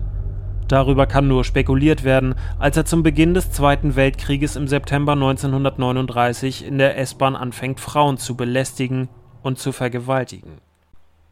Darüber 0.66 1.06
kann 1.06 1.28
nur 1.28 1.44
spekuliert 1.44 2.04
werden, 2.04 2.36
als 2.58 2.78
er 2.78 2.86
zum 2.86 3.02
Beginn 3.02 3.34
des 3.34 3.52
Zweiten 3.52 3.96
Weltkrieges 3.96 4.56
im 4.56 4.66
September 4.66 5.12
1939 5.12 6.66
in 6.66 6.78
der 6.78 6.96
S-Bahn 6.96 7.36
anfängt, 7.36 7.80
Frauen 7.80 8.16
zu 8.16 8.34
belästigen 8.34 9.10
und 9.42 9.58
zu 9.58 9.72
vergewaltigen. 9.72 10.52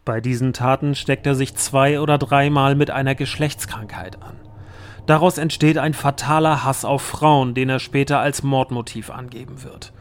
Bei 0.04 0.20
diesen 0.20 0.52
Taten 0.52 0.94
steckt 0.94 1.26
er 1.26 1.34
sich 1.34 1.54
zwei 1.54 1.98
oder 1.98 2.18
dreimal 2.18 2.74
mit 2.74 2.90
einer 2.90 3.14
Geschlechtskrankheit 3.14 4.22
an. 4.22 4.36
Daraus 5.06 5.38
entsteht 5.38 5.78
ein 5.78 5.94
fataler 5.94 6.62
Hass 6.62 6.84
auf 6.84 7.00
Frauen, 7.00 7.54
den 7.54 7.70
er 7.70 7.78
später 7.78 8.20
als 8.20 8.42
Mordmotiv 8.42 9.08
angeben 9.08 9.64
wird. 9.64 9.94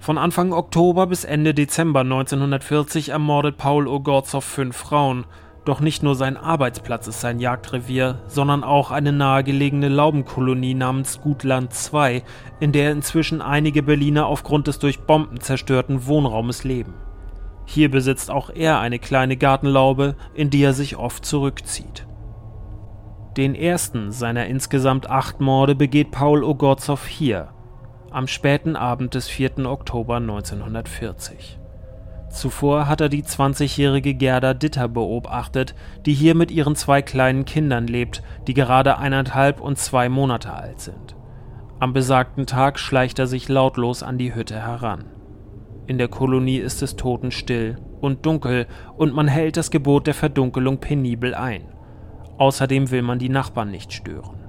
Von 0.00 0.16
Anfang 0.16 0.54
Oktober 0.54 1.06
bis 1.08 1.24
Ende 1.24 1.52
Dezember 1.52 2.00
1940 2.00 3.10
ermordet 3.10 3.58
Paul 3.58 3.86
Ogorzow 3.86 4.42
fünf 4.42 4.74
Frauen, 4.74 5.26
doch 5.66 5.80
nicht 5.80 6.02
nur 6.02 6.14
sein 6.14 6.38
Arbeitsplatz 6.38 7.06
ist 7.06 7.20
sein 7.20 7.38
Jagdrevier, 7.38 8.22
sondern 8.26 8.64
auch 8.64 8.92
eine 8.92 9.12
nahegelegene 9.12 9.90
Laubenkolonie 9.90 10.72
namens 10.72 11.20
Gutland 11.20 11.74
II, 11.92 12.22
in 12.60 12.72
der 12.72 12.92
inzwischen 12.92 13.42
einige 13.42 13.82
Berliner 13.82 14.24
aufgrund 14.24 14.68
des 14.68 14.78
durch 14.78 15.00
Bomben 15.00 15.38
zerstörten 15.40 16.06
Wohnraumes 16.06 16.64
leben. 16.64 16.94
Hier 17.66 17.90
besitzt 17.90 18.30
auch 18.30 18.48
er 18.48 18.80
eine 18.80 18.98
kleine 18.98 19.36
Gartenlaube, 19.36 20.16
in 20.32 20.48
die 20.48 20.62
er 20.62 20.72
sich 20.72 20.96
oft 20.96 21.26
zurückzieht. 21.26 22.06
Den 23.36 23.54
ersten 23.54 24.12
seiner 24.12 24.46
insgesamt 24.46 25.10
acht 25.10 25.42
Morde 25.42 25.74
begeht 25.74 26.10
Paul 26.10 26.42
Ogorzow 26.42 27.06
hier, 27.06 27.50
am 28.10 28.26
späten 28.26 28.76
Abend 28.76 29.14
des 29.14 29.28
4. 29.28 29.66
Oktober 29.66 30.16
1940. 30.16 31.58
Zuvor 32.30 32.86
hat 32.88 33.00
er 33.00 33.08
die 33.08 33.22
20-jährige 33.22 34.14
Gerda 34.14 34.54
Ditter 34.54 34.88
beobachtet, 34.88 35.74
die 36.06 36.14
hier 36.14 36.34
mit 36.34 36.50
ihren 36.50 36.76
zwei 36.76 37.02
kleinen 37.02 37.44
Kindern 37.44 37.86
lebt, 37.86 38.22
die 38.46 38.54
gerade 38.54 38.98
eineinhalb 38.98 39.60
und 39.60 39.78
zwei 39.78 40.08
Monate 40.08 40.52
alt 40.52 40.80
sind. 40.80 41.16
Am 41.80 41.92
besagten 41.92 42.46
Tag 42.46 42.78
schleicht 42.78 43.18
er 43.18 43.26
sich 43.26 43.48
lautlos 43.48 44.02
an 44.02 44.18
die 44.18 44.34
Hütte 44.34 44.60
heran. 44.60 45.06
In 45.86 45.98
der 45.98 46.08
Kolonie 46.08 46.58
ist 46.58 46.82
es 46.82 46.94
totenstill 46.94 47.78
und 48.00 48.26
dunkel 48.26 48.66
und 48.96 49.14
man 49.14 49.28
hält 49.28 49.56
das 49.56 49.70
Gebot 49.70 50.06
der 50.06 50.14
Verdunkelung 50.14 50.78
penibel 50.78 51.34
ein. 51.34 51.62
Außerdem 52.38 52.90
will 52.90 53.02
man 53.02 53.18
die 53.18 53.28
Nachbarn 53.28 53.70
nicht 53.70 53.92
stören. 53.92 54.39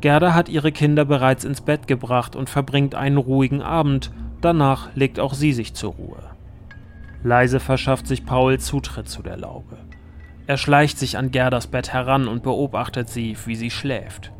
Gerda 0.00 0.34
hat 0.34 0.48
ihre 0.48 0.72
Kinder 0.72 1.04
bereits 1.04 1.44
ins 1.44 1.60
Bett 1.60 1.86
gebracht 1.86 2.36
und 2.36 2.48
verbringt 2.48 2.94
einen 2.94 3.16
ruhigen 3.16 3.62
Abend, 3.62 4.12
danach 4.40 4.88
legt 4.94 5.18
auch 5.18 5.34
sie 5.34 5.52
sich 5.52 5.74
zur 5.74 5.94
Ruhe. 5.94 6.22
Leise 7.22 7.58
verschafft 7.58 8.06
sich 8.06 8.24
Paul 8.24 8.58
Zutritt 8.58 9.08
zu 9.08 9.22
der 9.22 9.36
Laube. 9.36 9.76
Er 10.46 10.56
schleicht 10.56 10.98
sich 10.98 11.18
an 11.18 11.30
Gerdas 11.30 11.66
Bett 11.66 11.92
heran 11.92 12.28
und 12.28 12.42
beobachtet 12.42 13.08
sie, 13.08 13.36
wie 13.44 13.56
sie 13.56 13.70
schläft. 13.70 14.32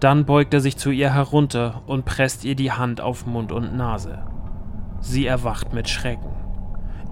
Dann 0.00 0.24
beugt 0.24 0.52
er 0.54 0.60
sich 0.60 0.76
zu 0.76 0.90
ihr 0.90 1.14
herunter 1.14 1.82
und 1.86 2.04
presst 2.04 2.44
ihr 2.44 2.56
die 2.56 2.72
Hand 2.72 3.00
auf 3.00 3.26
Mund 3.26 3.52
und 3.52 3.76
Nase. 3.76 4.18
Sie 5.00 5.26
erwacht 5.26 5.72
mit 5.72 5.88
Schrecken. 5.88 6.32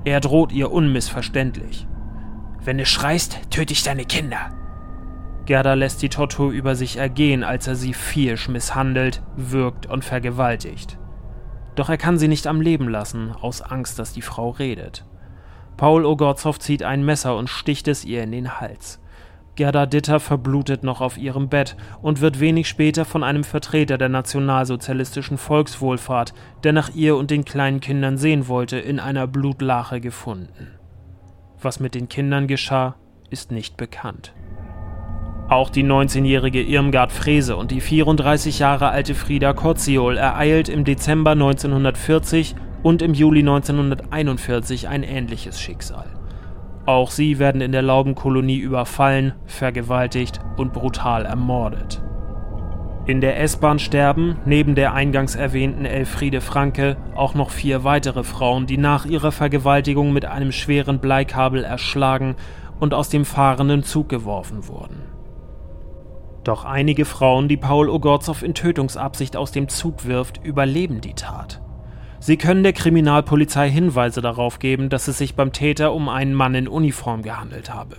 Er 0.05 0.21
droht 0.21 0.53
ihr 0.53 0.73
unmissverständlich. 0.73 1.87
Wenn 2.63 2.79
du 2.79 2.87
schreist, 2.87 3.51
töte 3.51 3.73
ich 3.73 3.83
deine 3.83 4.05
Kinder. 4.05 4.51
Gerda 5.49 5.73
lässt 5.73 6.03
die 6.03 6.11
Tortur 6.11 6.51
über 6.51 6.75
sich 6.75 6.99
ergehen, 6.99 7.43
als 7.43 7.67
er 7.67 7.75
sie 7.75 7.95
viersch 7.95 8.51
misshandelt, 8.51 9.23
würgt 9.35 9.87
und 9.87 10.05
vergewaltigt. 10.05 10.99
Doch 11.75 11.89
er 11.89 11.97
kann 11.97 12.19
sie 12.19 12.29
nicht 12.29 12.47
am 12.47 12.61
Leben 12.61 12.87
lassen, 12.87 13.33
aus 13.33 13.63
Angst, 13.63 13.99
dass 13.99 14.13
die 14.13 14.21
Frau 14.21 14.51
redet. 14.51 15.07
Paul 15.79 16.05
Ogorzow 16.05 16.59
zieht 16.59 16.83
ein 16.83 17.03
Messer 17.03 17.35
und 17.35 17.49
sticht 17.49 17.89
es 17.89 18.05
ihr 18.05 18.23
in 18.25 18.33
den 18.33 18.61
Hals. 18.61 19.01
Gerda 19.55 19.87
Ditter 19.87 20.21
verblutet 20.21 20.83
noch 20.85 21.01
auf 21.01 21.17
ihrem 21.17 21.49
Bett 21.49 21.79
und 22.03 22.21
wird 22.21 22.41
wenig 22.41 22.69
später 22.69 23.07
von 23.07 23.25
einem 23.25 23.43
Vertreter 23.43 23.97
der 23.97 24.11
nationalsozialistischen 24.11 25.39
Volkswohlfahrt, 25.39 26.35
der 26.63 26.75
nach 26.75 26.95
ihr 26.95 27.17
und 27.17 27.31
den 27.31 27.47
kleinen 27.47 27.81
Kindern 27.81 28.19
sehen 28.19 28.49
wollte, 28.49 28.79
in 28.79 29.01
einer 29.01 29.27
Blutlache 29.27 30.03
gefunden. 30.03 30.79
Was 31.63 31.81
mit 31.81 31.95
den 31.95 32.11
Kindern 32.11 32.49
geschah, 32.49 32.97
ist 33.31 33.51
nicht 33.51 33.79
bekannt. 33.79 34.35
Auch 35.49 35.71
die 35.71 35.83
19-jährige 35.83 36.63
Irmgard 36.63 37.11
Frese 37.11 37.57
und 37.57 37.71
die 37.71 37.81
34 37.81 38.59
Jahre 38.59 38.91
alte 38.91 39.15
Frieda 39.15 39.55
Kotziol 39.55 40.19
ereilt 40.19 40.69
im 40.69 40.85
Dezember 40.85 41.31
1940 41.31 42.55
und 42.83 43.01
im 43.01 43.15
Juli 43.15 43.41
1941 43.41 44.89
ein 44.89 45.03
ähnliches 45.03 45.59
Schicksal. 45.59 46.05
Auch 46.85 47.11
sie 47.11 47.39
werden 47.39 47.63
in 47.63 47.73
der 47.73 47.81
Laubenkolonie 47.81 48.59
überfallen, 48.59 49.33
vergewaltigt 49.47 50.39
und 50.59 50.75
brutal 50.75 51.25
ermordet. 51.25 52.03
In 53.07 53.23
der 53.23 53.41
S-Bahn 53.41 53.79
sterben, 53.79 54.37
neben 54.45 54.75
der 54.75 54.93
eingangs 54.93 55.35
erwähnten 55.35 55.87
Elfriede 55.87 56.43
Franke, 56.43 56.99
auch 57.15 57.33
noch 57.33 57.49
vier 57.49 57.85
weitere 57.85 58.23
Frauen, 58.23 58.67
die 58.67 58.77
nach 58.77 59.07
ihrer 59.07 59.33
Vergewaltigung 59.33 60.13
mit 60.13 60.27
einem 60.27 60.53
schweren 60.53 60.99
Bleikabel 60.99 61.65
erschlagen 61.65 62.37
und 62.81 62.93
aus 62.93 63.09
dem 63.09 63.25
fahrenden 63.25 63.83
Zug 63.83 64.11
geworfen 64.11 64.69
wurden. 64.69 65.08
Doch 66.49 66.65
einige 66.65 67.05
Frauen, 67.05 67.47
die 67.47 67.59
Paul 67.59 67.91
Ogorzow 67.91 68.43
in 68.43 68.55
Tötungsabsicht 68.55 69.37
aus 69.37 69.53
dem 69.53 69.69
Zug 69.69 70.07
wirft, 70.07 70.43
überleben 70.43 71.03
die 71.03 71.13
Tat. 71.13 71.61
Sie 72.21 72.39
können 72.39 72.63
der 72.63 72.73
Kriminalpolizei 72.73 73.69
Hinweise 73.69 74.23
darauf 74.23 74.59
geben, 74.59 74.89
dass 74.89 75.09
es 75.09 75.19
sich 75.19 75.35
beim 75.35 75.53
Täter 75.53 75.93
um 75.93 76.09
einen 76.09 76.33
Mann 76.33 76.55
in 76.55 76.67
Uniform 76.67 77.21
gehandelt 77.21 77.75
habe. 77.75 77.99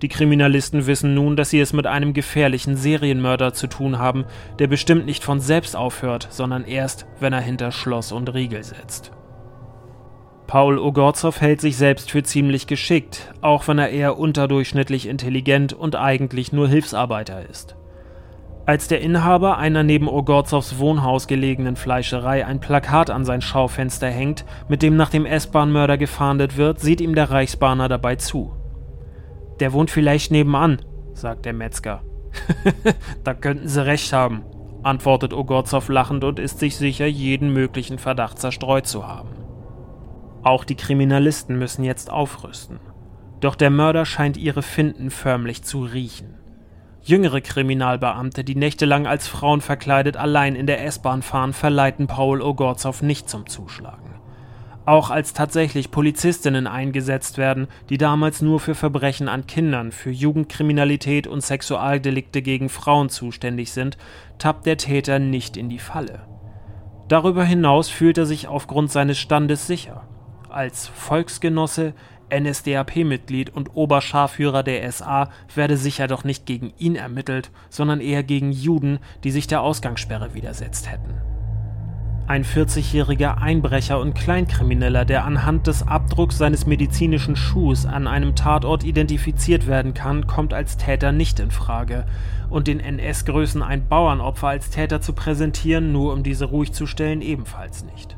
Die 0.00 0.08
Kriminalisten 0.08 0.86
wissen 0.86 1.12
nun, 1.12 1.36
dass 1.36 1.50
sie 1.50 1.60
es 1.60 1.74
mit 1.74 1.86
einem 1.86 2.14
gefährlichen 2.14 2.76
Serienmörder 2.76 3.52
zu 3.52 3.66
tun 3.66 3.98
haben, 3.98 4.24
der 4.58 4.68
bestimmt 4.68 5.04
nicht 5.04 5.22
von 5.22 5.40
selbst 5.40 5.76
aufhört, 5.76 6.28
sondern 6.30 6.64
erst, 6.64 7.04
wenn 7.20 7.34
er 7.34 7.42
hinter 7.42 7.72
Schloss 7.72 8.10
und 8.10 8.32
Riegel 8.32 8.64
sitzt. 8.64 9.12
Paul 10.46 10.78
Ogorzow 10.78 11.40
hält 11.40 11.60
sich 11.60 11.76
selbst 11.76 12.10
für 12.10 12.22
ziemlich 12.22 12.68
geschickt, 12.68 13.32
auch 13.40 13.66
wenn 13.66 13.78
er 13.78 13.90
eher 13.90 14.16
unterdurchschnittlich 14.16 15.08
intelligent 15.08 15.72
und 15.72 15.96
eigentlich 15.96 16.52
nur 16.52 16.68
Hilfsarbeiter 16.68 17.48
ist. 17.48 17.74
Als 18.64 18.88
der 18.88 19.00
Inhaber 19.00 19.58
einer 19.58 19.82
neben 19.82 20.08
Ogorzows 20.08 20.78
Wohnhaus 20.78 21.26
gelegenen 21.26 21.76
Fleischerei 21.76 22.46
ein 22.46 22.60
Plakat 22.60 23.10
an 23.10 23.24
sein 23.24 23.40
Schaufenster 23.40 24.08
hängt, 24.08 24.44
mit 24.68 24.82
dem 24.82 24.96
nach 24.96 25.10
dem 25.10 25.26
S-Bahn-Mörder 25.26 25.98
gefahndet 25.98 26.56
wird, 26.56 26.80
sieht 26.80 27.00
ihm 27.00 27.14
der 27.14 27.30
Reichsbahner 27.30 27.88
dabei 27.88 28.16
zu. 28.16 28.52
Der 29.60 29.72
wohnt 29.72 29.90
vielleicht 29.90 30.30
nebenan, 30.30 30.82
sagt 31.12 31.44
der 31.44 31.52
Metzger. 31.54 32.02
da 33.24 33.34
könnten 33.34 33.68
Sie 33.68 33.84
recht 33.84 34.12
haben, 34.12 34.42
antwortet 34.82 35.32
Ogorzow 35.32 35.88
lachend 35.88 36.22
und 36.24 36.38
ist 36.38 36.58
sich 36.58 36.76
sicher, 36.76 37.06
jeden 37.06 37.52
möglichen 37.52 37.98
Verdacht 37.98 38.38
zerstreut 38.38 38.86
zu 38.86 39.06
haben. 39.06 39.45
Auch 40.46 40.62
die 40.62 40.76
Kriminalisten 40.76 41.58
müssen 41.58 41.82
jetzt 41.82 42.08
aufrüsten. 42.08 42.78
Doch 43.40 43.56
der 43.56 43.68
Mörder 43.68 44.06
scheint 44.06 44.36
ihre 44.36 44.62
Finden 44.62 45.10
förmlich 45.10 45.64
zu 45.64 45.82
riechen. 45.82 46.34
Jüngere 47.02 47.40
Kriminalbeamte, 47.40 48.44
die 48.44 48.54
nächtelang 48.54 49.08
als 49.08 49.26
Frauen 49.26 49.60
verkleidet 49.60 50.16
allein 50.16 50.54
in 50.54 50.68
der 50.68 50.84
S-Bahn 50.84 51.22
fahren, 51.22 51.52
verleiten 51.52 52.06
Paul 52.06 52.40
Ogorzow 52.40 53.02
nicht 53.02 53.28
zum 53.28 53.48
Zuschlagen. 53.48 54.20
Auch 54.84 55.10
als 55.10 55.32
tatsächlich 55.32 55.90
Polizistinnen 55.90 56.68
eingesetzt 56.68 57.38
werden, 57.38 57.66
die 57.90 57.98
damals 57.98 58.40
nur 58.40 58.60
für 58.60 58.76
Verbrechen 58.76 59.28
an 59.28 59.48
Kindern, 59.48 59.90
für 59.90 60.10
Jugendkriminalität 60.10 61.26
und 61.26 61.40
Sexualdelikte 61.40 62.40
gegen 62.40 62.68
Frauen 62.68 63.08
zuständig 63.08 63.72
sind, 63.72 63.98
tappt 64.38 64.64
der 64.64 64.76
Täter 64.76 65.18
nicht 65.18 65.56
in 65.56 65.68
die 65.68 65.80
Falle. 65.80 66.20
Darüber 67.08 67.42
hinaus 67.42 67.88
fühlt 67.88 68.16
er 68.16 68.26
sich 68.26 68.46
aufgrund 68.46 68.92
seines 68.92 69.18
Standes 69.18 69.66
sicher 69.66 70.06
als 70.56 70.88
Volksgenosse, 70.88 71.94
NSDAP-Mitglied 72.34 73.50
und 73.54 73.76
Oberscharführer 73.76 74.62
der 74.62 74.90
SA 74.90 75.30
werde 75.54 75.76
sicher 75.76 76.08
doch 76.08 76.24
nicht 76.24 76.46
gegen 76.46 76.72
ihn 76.78 76.96
ermittelt, 76.96 77.50
sondern 77.70 78.00
eher 78.00 78.24
gegen 78.24 78.50
Juden, 78.50 78.98
die 79.22 79.30
sich 79.30 79.46
der 79.46 79.60
Ausgangssperre 79.60 80.34
widersetzt 80.34 80.90
hätten. 80.90 81.14
Ein 82.26 82.44
40-jähriger 82.44 83.40
Einbrecher 83.40 84.00
und 84.00 84.14
Kleinkrimineller, 84.14 85.04
der 85.04 85.24
anhand 85.24 85.68
des 85.68 85.86
Abdrucks 85.86 86.36
seines 86.36 86.66
medizinischen 86.66 87.36
Schuhs 87.36 87.86
an 87.86 88.08
einem 88.08 88.34
Tatort 88.34 88.82
identifiziert 88.82 89.68
werden 89.68 89.94
kann, 89.94 90.26
kommt 90.26 90.52
als 90.52 90.76
Täter 90.76 91.12
nicht 91.12 91.38
in 91.38 91.52
Frage. 91.52 92.04
Und 92.50 92.66
den 92.66 92.80
NS-Größen 92.80 93.62
ein 93.62 93.86
Bauernopfer 93.86 94.48
als 94.48 94.70
Täter 94.70 95.00
zu 95.00 95.12
präsentieren, 95.12 95.92
nur 95.92 96.12
um 96.12 96.24
diese 96.24 96.46
ruhig 96.46 96.72
zu 96.72 96.88
stellen, 96.88 97.22
ebenfalls 97.22 97.84
nicht. 97.84 98.16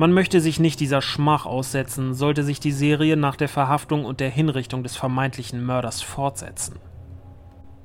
Man 0.00 0.14
möchte 0.14 0.40
sich 0.40 0.58
nicht 0.58 0.80
dieser 0.80 1.02
Schmach 1.02 1.44
aussetzen, 1.44 2.14
sollte 2.14 2.42
sich 2.42 2.58
die 2.58 2.72
Serie 2.72 3.18
nach 3.18 3.36
der 3.36 3.50
Verhaftung 3.50 4.06
und 4.06 4.20
der 4.20 4.30
Hinrichtung 4.30 4.82
des 4.82 4.96
vermeintlichen 4.96 5.62
Mörders 5.62 6.00
fortsetzen. 6.00 6.76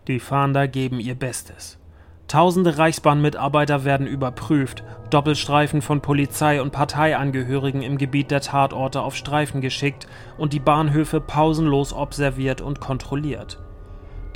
Die 0.07 0.22
Fahnder 0.22 0.69
geben 0.69 1.01
ihr 1.01 1.15
Bestes. 1.15 1.77
Tausende 2.29 2.77
Reichsbahnmitarbeiter 2.77 3.84
werden 3.84 4.07
überprüft, 4.07 4.86
Doppelstreifen 5.10 5.81
von 5.81 6.00
Polizei 6.00 6.62
und 6.62 6.72
Parteiangehörigen 6.72 7.81
im 7.81 7.98
Gebiet 7.98 8.31
der 8.31 8.39
Tatorte 8.39 9.01
auf 9.01 9.17
Streifen 9.17 9.60
geschickt 9.60 10.07
und 10.38 10.53
die 10.53 10.62
Bahnhöfe 10.62 11.19
pausenlos 11.19 11.91
observiert 11.91 12.62
und 12.62 12.79
kontrolliert. 12.79 13.60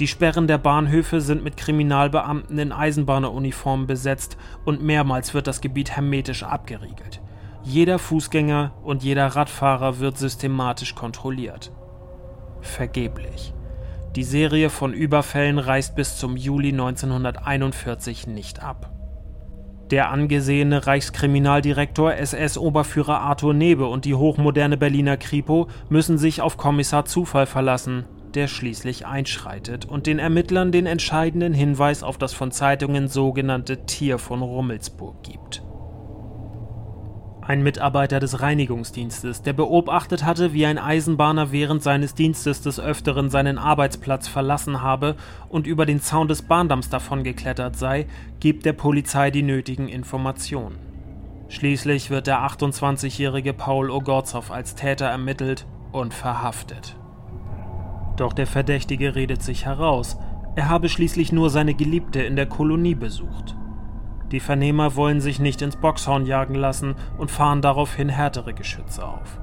Die 0.02 0.08
Sperren 0.08 0.48
der 0.48 0.58
Bahnhöfe 0.58 1.22
sind 1.22 1.46
mit 1.46 1.56
Kriminalbeamten 1.56 2.60
in 2.60 2.74
Eisenbahneruniformen 2.74 3.88
besetzt 3.88 4.36
und 4.66 4.84
mehrmals 4.84 5.34
wird 5.34 5.48
das 5.48 5.62
Gebiet 5.62 5.92
hermetisch 5.92 6.44
abgeriegelt. 6.44 7.22
Jeder 7.70 8.00
Fußgänger 8.00 8.72
und 8.82 9.04
jeder 9.04 9.28
Radfahrer 9.28 10.00
wird 10.00 10.18
systematisch 10.18 10.96
kontrolliert. 10.96 11.72
Vergeblich. 12.62 13.54
Die 14.16 14.24
Serie 14.24 14.72
von 14.72 14.92
Überfällen 14.92 15.60
reißt 15.60 15.96
bis 15.96 16.18
zum 16.18 16.36
Juli 16.36 16.70
1941 16.70 18.26
nicht 18.26 18.64
ab. 18.64 18.92
Der 19.92 20.10
angesehene 20.10 20.88
Reichskriminaldirektor 20.88 22.16
SS-Oberführer 22.16 23.20
Arthur 23.20 23.54
Nebe 23.54 23.86
und 23.86 24.06
die 24.06 24.16
hochmoderne 24.16 24.76
Berliner 24.76 25.18
Kripo 25.18 25.68
müssen 25.90 26.18
sich 26.18 26.42
auf 26.42 26.58
Kommissar 26.58 27.06
Zufall 27.06 27.46
verlassen, 27.46 28.06
der 28.34 28.48
schließlich 28.48 29.06
einschreitet 29.06 29.86
und 29.86 30.08
den 30.08 30.18
Ermittlern 30.18 30.72
den 30.72 30.88
entscheidenden 30.88 31.54
Hinweis 31.54 32.02
auf 32.02 32.18
das 32.18 32.34
von 32.34 32.50
Zeitungen 32.50 33.08
sogenannte 33.08 33.86
Tier 33.86 34.18
von 34.18 34.42
Rummelsburg 34.42 35.22
gibt 35.22 35.69
ein 37.50 37.64
Mitarbeiter 37.64 38.20
des 38.20 38.42
Reinigungsdienstes, 38.42 39.42
der 39.42 39.54
beobachtet 39.54 40.24
hatte, 40.24 40.54
wie 40.54 40.68
ein 40.68 40.78
Eisenbahner 40.78 41.52
während 41.52 41.82
seines 41.82 42.14
Dienstes 42.14 42.62
des 42.62 42.80
Öfteren 42.80 43.32
seinen 43.32 43.58
Arbeitsplatz 43.58 44.28
verlassen 44.28 44.84
habe 44.84 45.16
und 45.50 45.66
über 45.66 45.88
den 45.88 46.00
Zaun 46.00 46.28
des 46.28 46.44
Bahndamms 46.44 46.90
davongeklettert 46.90 47.76
sei, 47.76 48.06
gibt 48.40 48.66
der 48.66 48.74
Polizei 48.74 49.32
die 49.32 49.42
nötigen 49.42 49.88
Informationen. 49.88 50.78
Schließlich 51.48 52.12
wird 52.12 52.28
der 52.28 52.46
28-jährige 52.48 53.54
Paul 53.54 53.90
Ogorzow 53.90 54.52
als 54.52 54.76
Täter 54.76 55.08
ermittelt 55.08 55.66
und 55.92 56.14
verhaftet. 56.14 56.98
Doch 58.16 58.34
der 58.34 58.46
Verdächtige 58.46 59.16
redet 59.16 59.42
sich 59.42 59.66
heraus, 59.66 60.20
er 60.56 60.70
habe 60.70 60.88
schließlich 60.88 61.32
nur 61.32 61.50
seine 61.50 61.74
Geliebte 61.74 62.22
in 62.22 62.36
der 62.36 62.46
Kolonie 62.46 62.94
besucht. 62.94 63.56
Die 64.32 64.40
Vernehmer 64.40 64.96
wollen 64.96 65.22
sich 65.22 65.40
nicht 65.40 65.62
ins 65.62 65.76
Boxhorn 65.76 66.26
jagen 66.26 66.56
lassen 66.56 66.96
und 67.18 67.32
fahren 67.32 67.62
daraufhin 67.62 68.10
härtere 68.10 68.54
Geschütze 68.54 69.06
auf. 69.06 69.40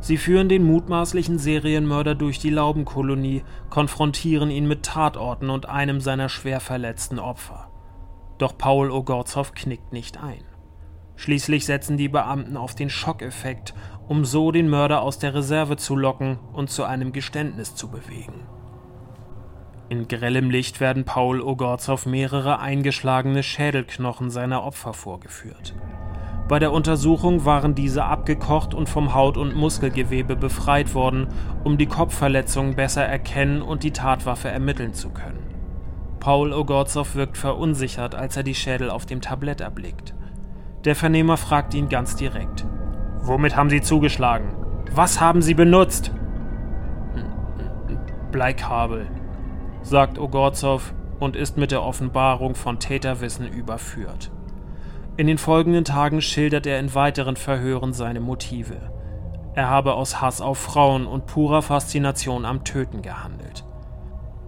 Sie 0.00 0.16
führen 0.16 0.48
den 0.48 0.64
mutmaßlichen 0.64 1.38
Serienmörder 1.38 2.14
durch 2.14 2.38
die 2.38 2.50
Laubenkolonie, 2.50 3.44
konfrontieren 3.68 4.50
ihn 4.50 4.66
mit 4.66 4.82
Tatorten 4.82 5.50
und 5.50 5.68
einem 5.68 6.00
seiner 6.00 6.28
schwer 6.28 6.60
verletzten 6.60 7.18
Opfer. 7.18 7.70
Doch 8.38 8.56
Paul 8.56 8.90
Ogorzow 8.90 9.52
knickt 9.52 9.92
nicht 9.92 10.22
ein. 10.22 10.44
Schließlich 11.16 11.66
setzen 11.66 11.98
die 11.98 12.08
Beamten 12.08 12.56
auf 12.56 12.74
den 12.74 12.88
Schockeffekt, 12.88 13.74
um 14.08 14.24
so 14.24 14.52
den 14.52 14.70
Mörder 14.70 15.02
aus 15.02 15.18
der 15.18 15.34
Reserve 15.34 15.76
zu 15.76 15.94
locken 15.94 16.38
und 16.54 16.70
zu 16.70 16.84
einem 16.84 17.12
Geständnis 17.12 17.74
zu 17.74 17.90
bewegen. 17.90 18.46
In 19.90 20.06
grellem 20.06 20.50
Licht 20.50 20.78
werden 20.78 21.04
Paul 21.04 21.40
Ogorzow 21.40 22.06
mehrere 22.06 22.60
eingeschlagene 22.60 23.42
Schädelknochen 23.42 24.30
seiner 24.30 24.62
Opfer 24.62 24.92
vorgeführt. 24.92 25.74
Bei 26.46 26.60
der 26.60 26.70
Untersuchung 26.70 27.44
waren 27.44 27.74
diese 27.74 28.04
abgekocht 28.04 28.72
und 28.72 28.88
vom 28.88 29.14
Haut- 29.14 29.36
und 29.36 29.56
Muskelgewebe 29.56 30.36
befreit 30.36 30.94
worden, 30.94 31.26
um 31.64 31.76
die 31.76 31.86
Kopfverletzungen 31.86 32.76
besser 32.76 33.04
erkennen 33.04 33.62
und 33.62 33.82
die 33.82 33.90
Tatwaffe 33.90 34.48
ermitteln 34.48 34.94
zu 34.94 35.10
können. 35.10 35.42
Paul 36.20 36.52
Ogorzow 36.52 37.16
wirkt 37.16 37.36
verunsichert, 37.36 38.14
als 38.14 38.36
er 38.36 38.44
die 38.44 38.54
Schädel 38.54 38.90
auf 38.90 39.06
dem 39.06 39.20
Tablett 39.20 39.60
erblickt. 39.60 40.14
Der 40.84 40.94
Vernehmer 40.94 41.36
fragt 41.36 41.74
ihn 41.74 41.88
ganz 41.88 42.14
direkt. 42.14 42.64
Womit 43.22 43.56
haben 43.56 43.70
Sie 43.70 43.80
zugeschlagen? 43.80 44.54
Was 44.94 45.20
haben 45.20 45.42
Sie 45.42 45.54
benutzt? 45.54 46.12
Bleikabel, 48.30 49.08
sagt 49.82 50.18
Ogorzow 50.18 50.92
und 51.18 51.36
ist 51.36 51.56
mit 51.56 51.70
der 51.70 51.82
Offenbarung 51.82 52.54
von 52.54 52.78
Täterwissen 52.78 53.46
überführt. 53.46 54.30
In 55.16 55.26
den 55.26 55.38
folgenden 55.38 55.84
Tagen 55.84 56.22
schildert 56.22 56.66
er 56.66 56.78
in 56.78 56.94
weiteren 56.94 57.36
Verhören 57.36 57.92
seine 57.92 58.20
Motive. 58.20 58.76
Er 59.54 59.68
habe 59.68 59.94
aus 59.94 60.20
Hass 60.20 60.40
auf 60.40 60.58
Frauen 60.58 61.06
und 61.06 61.26
purer 61.26 61.62
Faszination 61.62 62.44
am 62.44 62.64
Töten 62.64 63.02
gehandelt. 63.02 63.64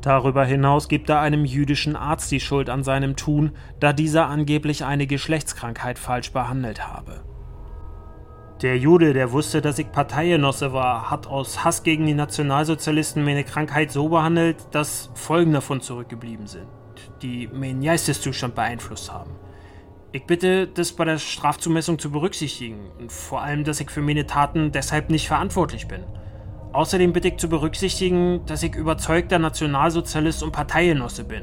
Darüber 0.00 0.44
hinaus 0.44 0.88
gibt 0.88 1.10
er 1.10 1.20
einem 1.20 1.44
jüdischen 1.44 1.94
Arzt 1.94 2.30
die 2.30 2.40
Schuld 2.40 2.70
an 2.70 2.82
seinem 2.82 3.16
Tun, 3.16 3.52
da 3.80 3.92
dieser 3.92 4.28
angeblich 4.28 4.84
eine 4.84 5.06
Geschlechtskrankheit 5.06 5.98
falsch 5.98 6.32
behandelt 6.32 6.88
habe. 6.88 7.22
Der 8.62 8.79
Jude, 8.79 9.12
der 9.12 9.33
wusste, 9.33 9.61
dass 9.61 9.81
ich 9.81 9.90
Parteigenosse 9.90 10.72
war, 10.72 11.11
hat 11.11 11.27
aus 11.27 11.64
Hass 11.64 11.83
gegen 11.83 12.07
die 12.07 12.14
Nationalsozialisten 12.14 13.25
meine 13.25 13.42
Krankheit 13.42 13.90
so 13.90 14.09
behandelt, 14.09 14.68
dass 14.70 15.11
Folgen 15.14 15.53
davon 15.53 15.81
zurückgeblieben 15.81 16.46
sind, 16.46 16.68
die 17.22 17.48
meinen 17.48 17.83
Geisteszustand 17.83 18.55
beeinflusst 18.55 19.12
haben. 19.12 19.33
Ich 20.12 20.27
bitte, 20.27 20.68
das 20.68 20.92
bei 20.92 21.05
der 21.05 21.18
Strafzumessung 21.18 21.98
zu 21.98 22.12
berücksichtigen 22.12 22.88
und 23.01 23.11
vor 23.11 23.42
allem, 23.42 23.64
dass 23.64 23.81
ich 23.81 23.90
für 23.90 24.01
meine 24.01 24.27
Taten 24.27 24.70
deshalb 24.70 25.11
nicht 25.11 25.27
verantwortlich 25.27 25.88
bin. 25.88 26.05
Außerdem 26.72 27.12
bitte 27.12 27.29
ich 27.29 27.38
zu 27.38 27.48
berücksichtigen, 27.48 28.46
dass 28.46 28.62
ich 28.62 28.77
überzeugter 28.77 29.40
Nationalsozialist 29.40 30.40
und 30.44 30.53
Parteigenosse 30.53 31.25
bin. 31.25 31.42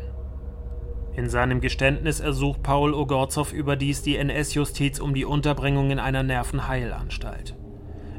In 1.19 1.29
seinem 1.29 1.59
Geständnis 1.59 2.21
ersucht 2.21 2.63
Paul 2.63 2.93
Ogorzow 2.93 3.51
überdies 3.51 4.01
die 4.01 4.15
NS-Justiz 4.15 5.01
um 5.01 5.13
die 5.13 5.25
Unterbringung 5.25 5.91
in 5.91 5.99
einer 5.99 6.23
Nervenheilanstalt. 6.23 7.57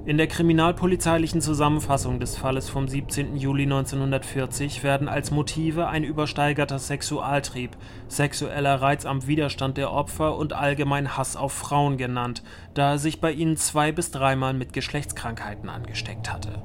In 0.04 0.18
der 0.18 0.26
kriminalpolizeilichen 0.26 1.40
Zusammenfassung 1.40 2.20
des 2.20 2.36
Falles 2.36 2.68
vom 2.68 2.88
17. 2.88 3.38
Juli 3.38 3.62
1940 3.62 4.82
werden 4.82 5.08
als 5.08 5.30
Motive 5.30 5.88
ein 5.88 6.04
übersteigerter 6.04 6.78
Sexualtrieb, 6.78 7.74
sexueller 8.08 8.82
Reiz 8.82 9.06
am 9.06 9.26
Widerstand 9.26 9.78
der 9.78 9.92
Opfer 9.92 10.36
und 10.36 10.52
allgemein 10.52 11.16
Hass 11.16 11.36
auf 11.36 11.54
Frauen 11.54 11.96
genannt, 11.96 12.42
da 12.74 12.90
er 12.90 12.98
sich 12.98 13.22
bei 13.22 13.32
ihnen 13.32 13.56
zwei 13.56 13.92
bis 13.92 14.10
dreimal 14.10 14.52
mit 14.52 14.74
Geschlechtskrankheiten 14.74 15.70
angesteckt 15.70 16.30
hatte. 16.30 16.60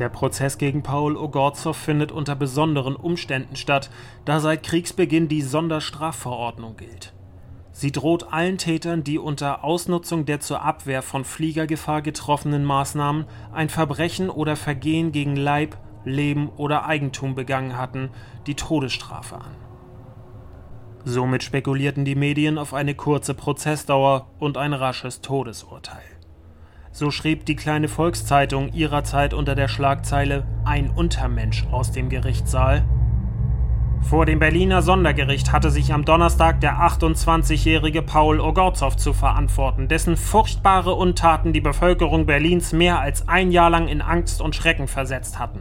Der 0.00 0.08
Prozess 0.08 0.56
gegen 0.56 0.82
Paul 0.82 1.14
Ogorzow 1.14 1.76
findet 1.76 2.10
unter 2.10 2.34
besonderen 2.34 2.96
Umständen 2.96 3.54
statt, 3.54 3.90
da 4.24 4.40
seit 4.40 4.62
Kriegsbeginn 4.62 5.28
die 5.28 5.42
Sonderstrafverordnung 5.42 6.78
gilt. 6.78 7.12
Sie 7.70 7.92
droht 7.92 8.32
allen 8.32 8.56
Tätern, 8.56 9.04
die 9.04 9.18
unter 9.18 9.62
Ausnutzung 9.62 10.24
der 10.24 10.40
zur 10.40 10.62
Abwehr 10.62 11.02
von 11.02 11.24
Fliegergefahr 11.24 12.00
getroffenen 12.00 12.64
Maßnahmen 12.64 13.26
ein 13.52 13.68
Verbrechen 13.68 14.30
oder 14.30 14.56
Vergehen 14.56 15.12
gegen 15.12 15.36
Leib, 15.36 15.76
Leben 16.06 16.48
oder 16.48 16.86
Eigentum 16.86 17.34
begangen 17.34 17.76
hatten, 17.76 18.08
die 18.46 18.54
Todesstrafe 18.54 19.36
an. 19.36 19.54
Somit 21.04 21.42
spekulierten 21.42 22.06
die 22.06 22.14
Medien 22.14 22.56
auf 22.56 22.72
eine 22.72 22.94
kurze 22.94 23.34
Prozessdauer 23.34 24.30
und 24.38 24.56
ein 24.56 24.72
rasches 24.72 25.20
Todesurteil. 25.20 26.19
So 26.92 27.12
schrieb 27.12 27.46
die 27.46 27.54
kleine 27.54 27.86
Volkszeitung 27.86 28.72
ihrer 28.72 29.04
Zeit 29.04 29.32
unter 29.32 29.54
der 29.54 29.68
Schlagzeile 29.68 30.44
Ein 30.64 30.90
Untermensch 30.90 31.64
aus 31.70 31.92
dem 31.92 32.08
Gerichtssaal. 32.08 32.84
Vor 34.02 34.26
dem 34.26 34.40
Berliner 34.40 34.82
Sondergericht 34.82 35.52
hatte 35.52 35.70
sich 35.70 35.92
am 35.92 36.04
Donnerstag 36.04 36.60
der 36.60 36.80
28-jährige 36.80 38.02
Paul 38.02 38.40
Ogorzow 38.40 38.96
zu 38.96 39.12
verantworten, 39.12 39.86
dessen 39.86 40.16
furchtbare 40.16 40.94
Untaten 40.94 41.52
die 41.52 41.60
Bevölkerung 41.60 42.26
Berlins 42.26 42.72
mehr 42.72 42.98
als 42.98 43.28
ein 43.28 43.52
Jahr 43.52 43.70
lang 43.70 43.86
in 43.86 44.02
Angst 44.02 44.40
und 44.40 44.56
Schrecken 44.56 44.88
versetzt 44.88 45.38
hatten. 45.38 45.60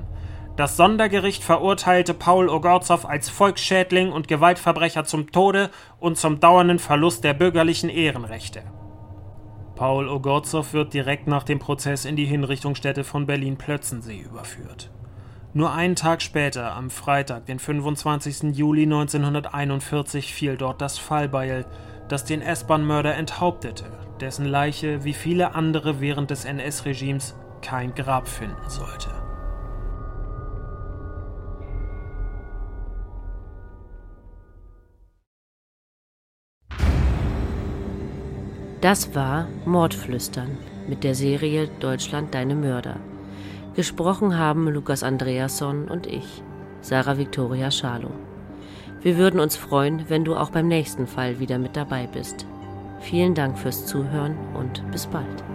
Das 0.56 0.78
Sondergericht 0.78 1.44
verurteilte 1.44 2.16
Paul 2.16 2.50
Ogorzow 2.50 3.06
als 3.06 3.30
Volksschädling 3.30 4.12
und 4.12 4.28
Gewaltverbrecher 4.28 5.06
zum 5.06 5.32
Tode 5.32 5.70
und 6.00 6.18
zum 6.18 6.40
dauernden 6.40 6.80
Verlust 6.80 7.24
der 7.24 7.36
bürgerlichen 7.36 7.90
Ehrenrechte. 7.90 8.64
Paul 9.80 10.10
Ogorzow 10.10 10.74
wird 10.74 10.94
direkt 10.94 11.28
nach 11.28 11.44
dem 11.44 11.58
Prozess 11.58 12.04
in 12.04 12.18
die 12.18 12.26
Hinrichtungsstätte 12.26 13.06
von 13.06 13.26
Berlin-Plötzensee 13.26 14.20
überführt. 14.20 14.92
Nur 15.54 15.72
einen 15.72 15.96
Tag 15.96 16.22
später, 16.22 16.74
am 16.74 16.90
Freitag, 16.90 17.46
den 17.46 17.60
25. 17.60 18.58
Juli 18.58 18.84
1941, 18.84 20.34
fiel 20.34 20.58
dort 20.58 20.82
das 20.82 20.98
Fallbeil, 20.98 21.66
das 22.10 22.26
den 22.26 22.42
S-Bahn-Mörder 22.42 23.16
enthauptete, 23.16 23.86
dessen 24.20 24.44
Leiche 24.44 25.06
wie 25.06 25.14
viele 25.14 25.56
andere 25.56 26.02
während 26.02 26.30
des 26.30 26.44
NS-Regimes 26.44 27.38
kein 27.62 27.96
Grab 27.96 28.28
finden 28.28 28.68
sollte. 28.68 29.29
Das 38.82 39.14
war 39.14 39.48
Mordflüstern 39.66 40.58
mit 40.88 41.04
der 41.04 41.14
Serie 41.14 41.68
Deutschland 41.82 42.34
deine 42.34 42.56
Mörder. 42.56 42.96
Gesprochen 43.76 44.38
haben 44.38 44.70
Lukas 44.70 45.04
Andreasson 45.04 45.90
und 45.90 46.08
ich, 46.08 46.42
Sarah 46.82 47.18
Victoria 47.18 47.72
Schalow. 47.72 48.12
Wir 49.02 49.18
würden 49.18 49.42
uns 49.42 49.58
freuen, 49.58 50.06
wenn 50.08 50.24
du 50.24 50.36
auch 50.36 50.50
beim 50.50 50.68
nächsten 50.68 51.08
Fall 51.08 51.40
wieder 51.40 51.60
mit 51.60 51.76
dabei 51.76 52.08
bist. 52.08 52.46
Vielen 53.02 53.36
Dank 53.36 53.58
fürs 53.58 53.86
Zuhören 53.86 54.38
und 54.56 54.90
bis 54.92 55.08
bald. 55.08 55.49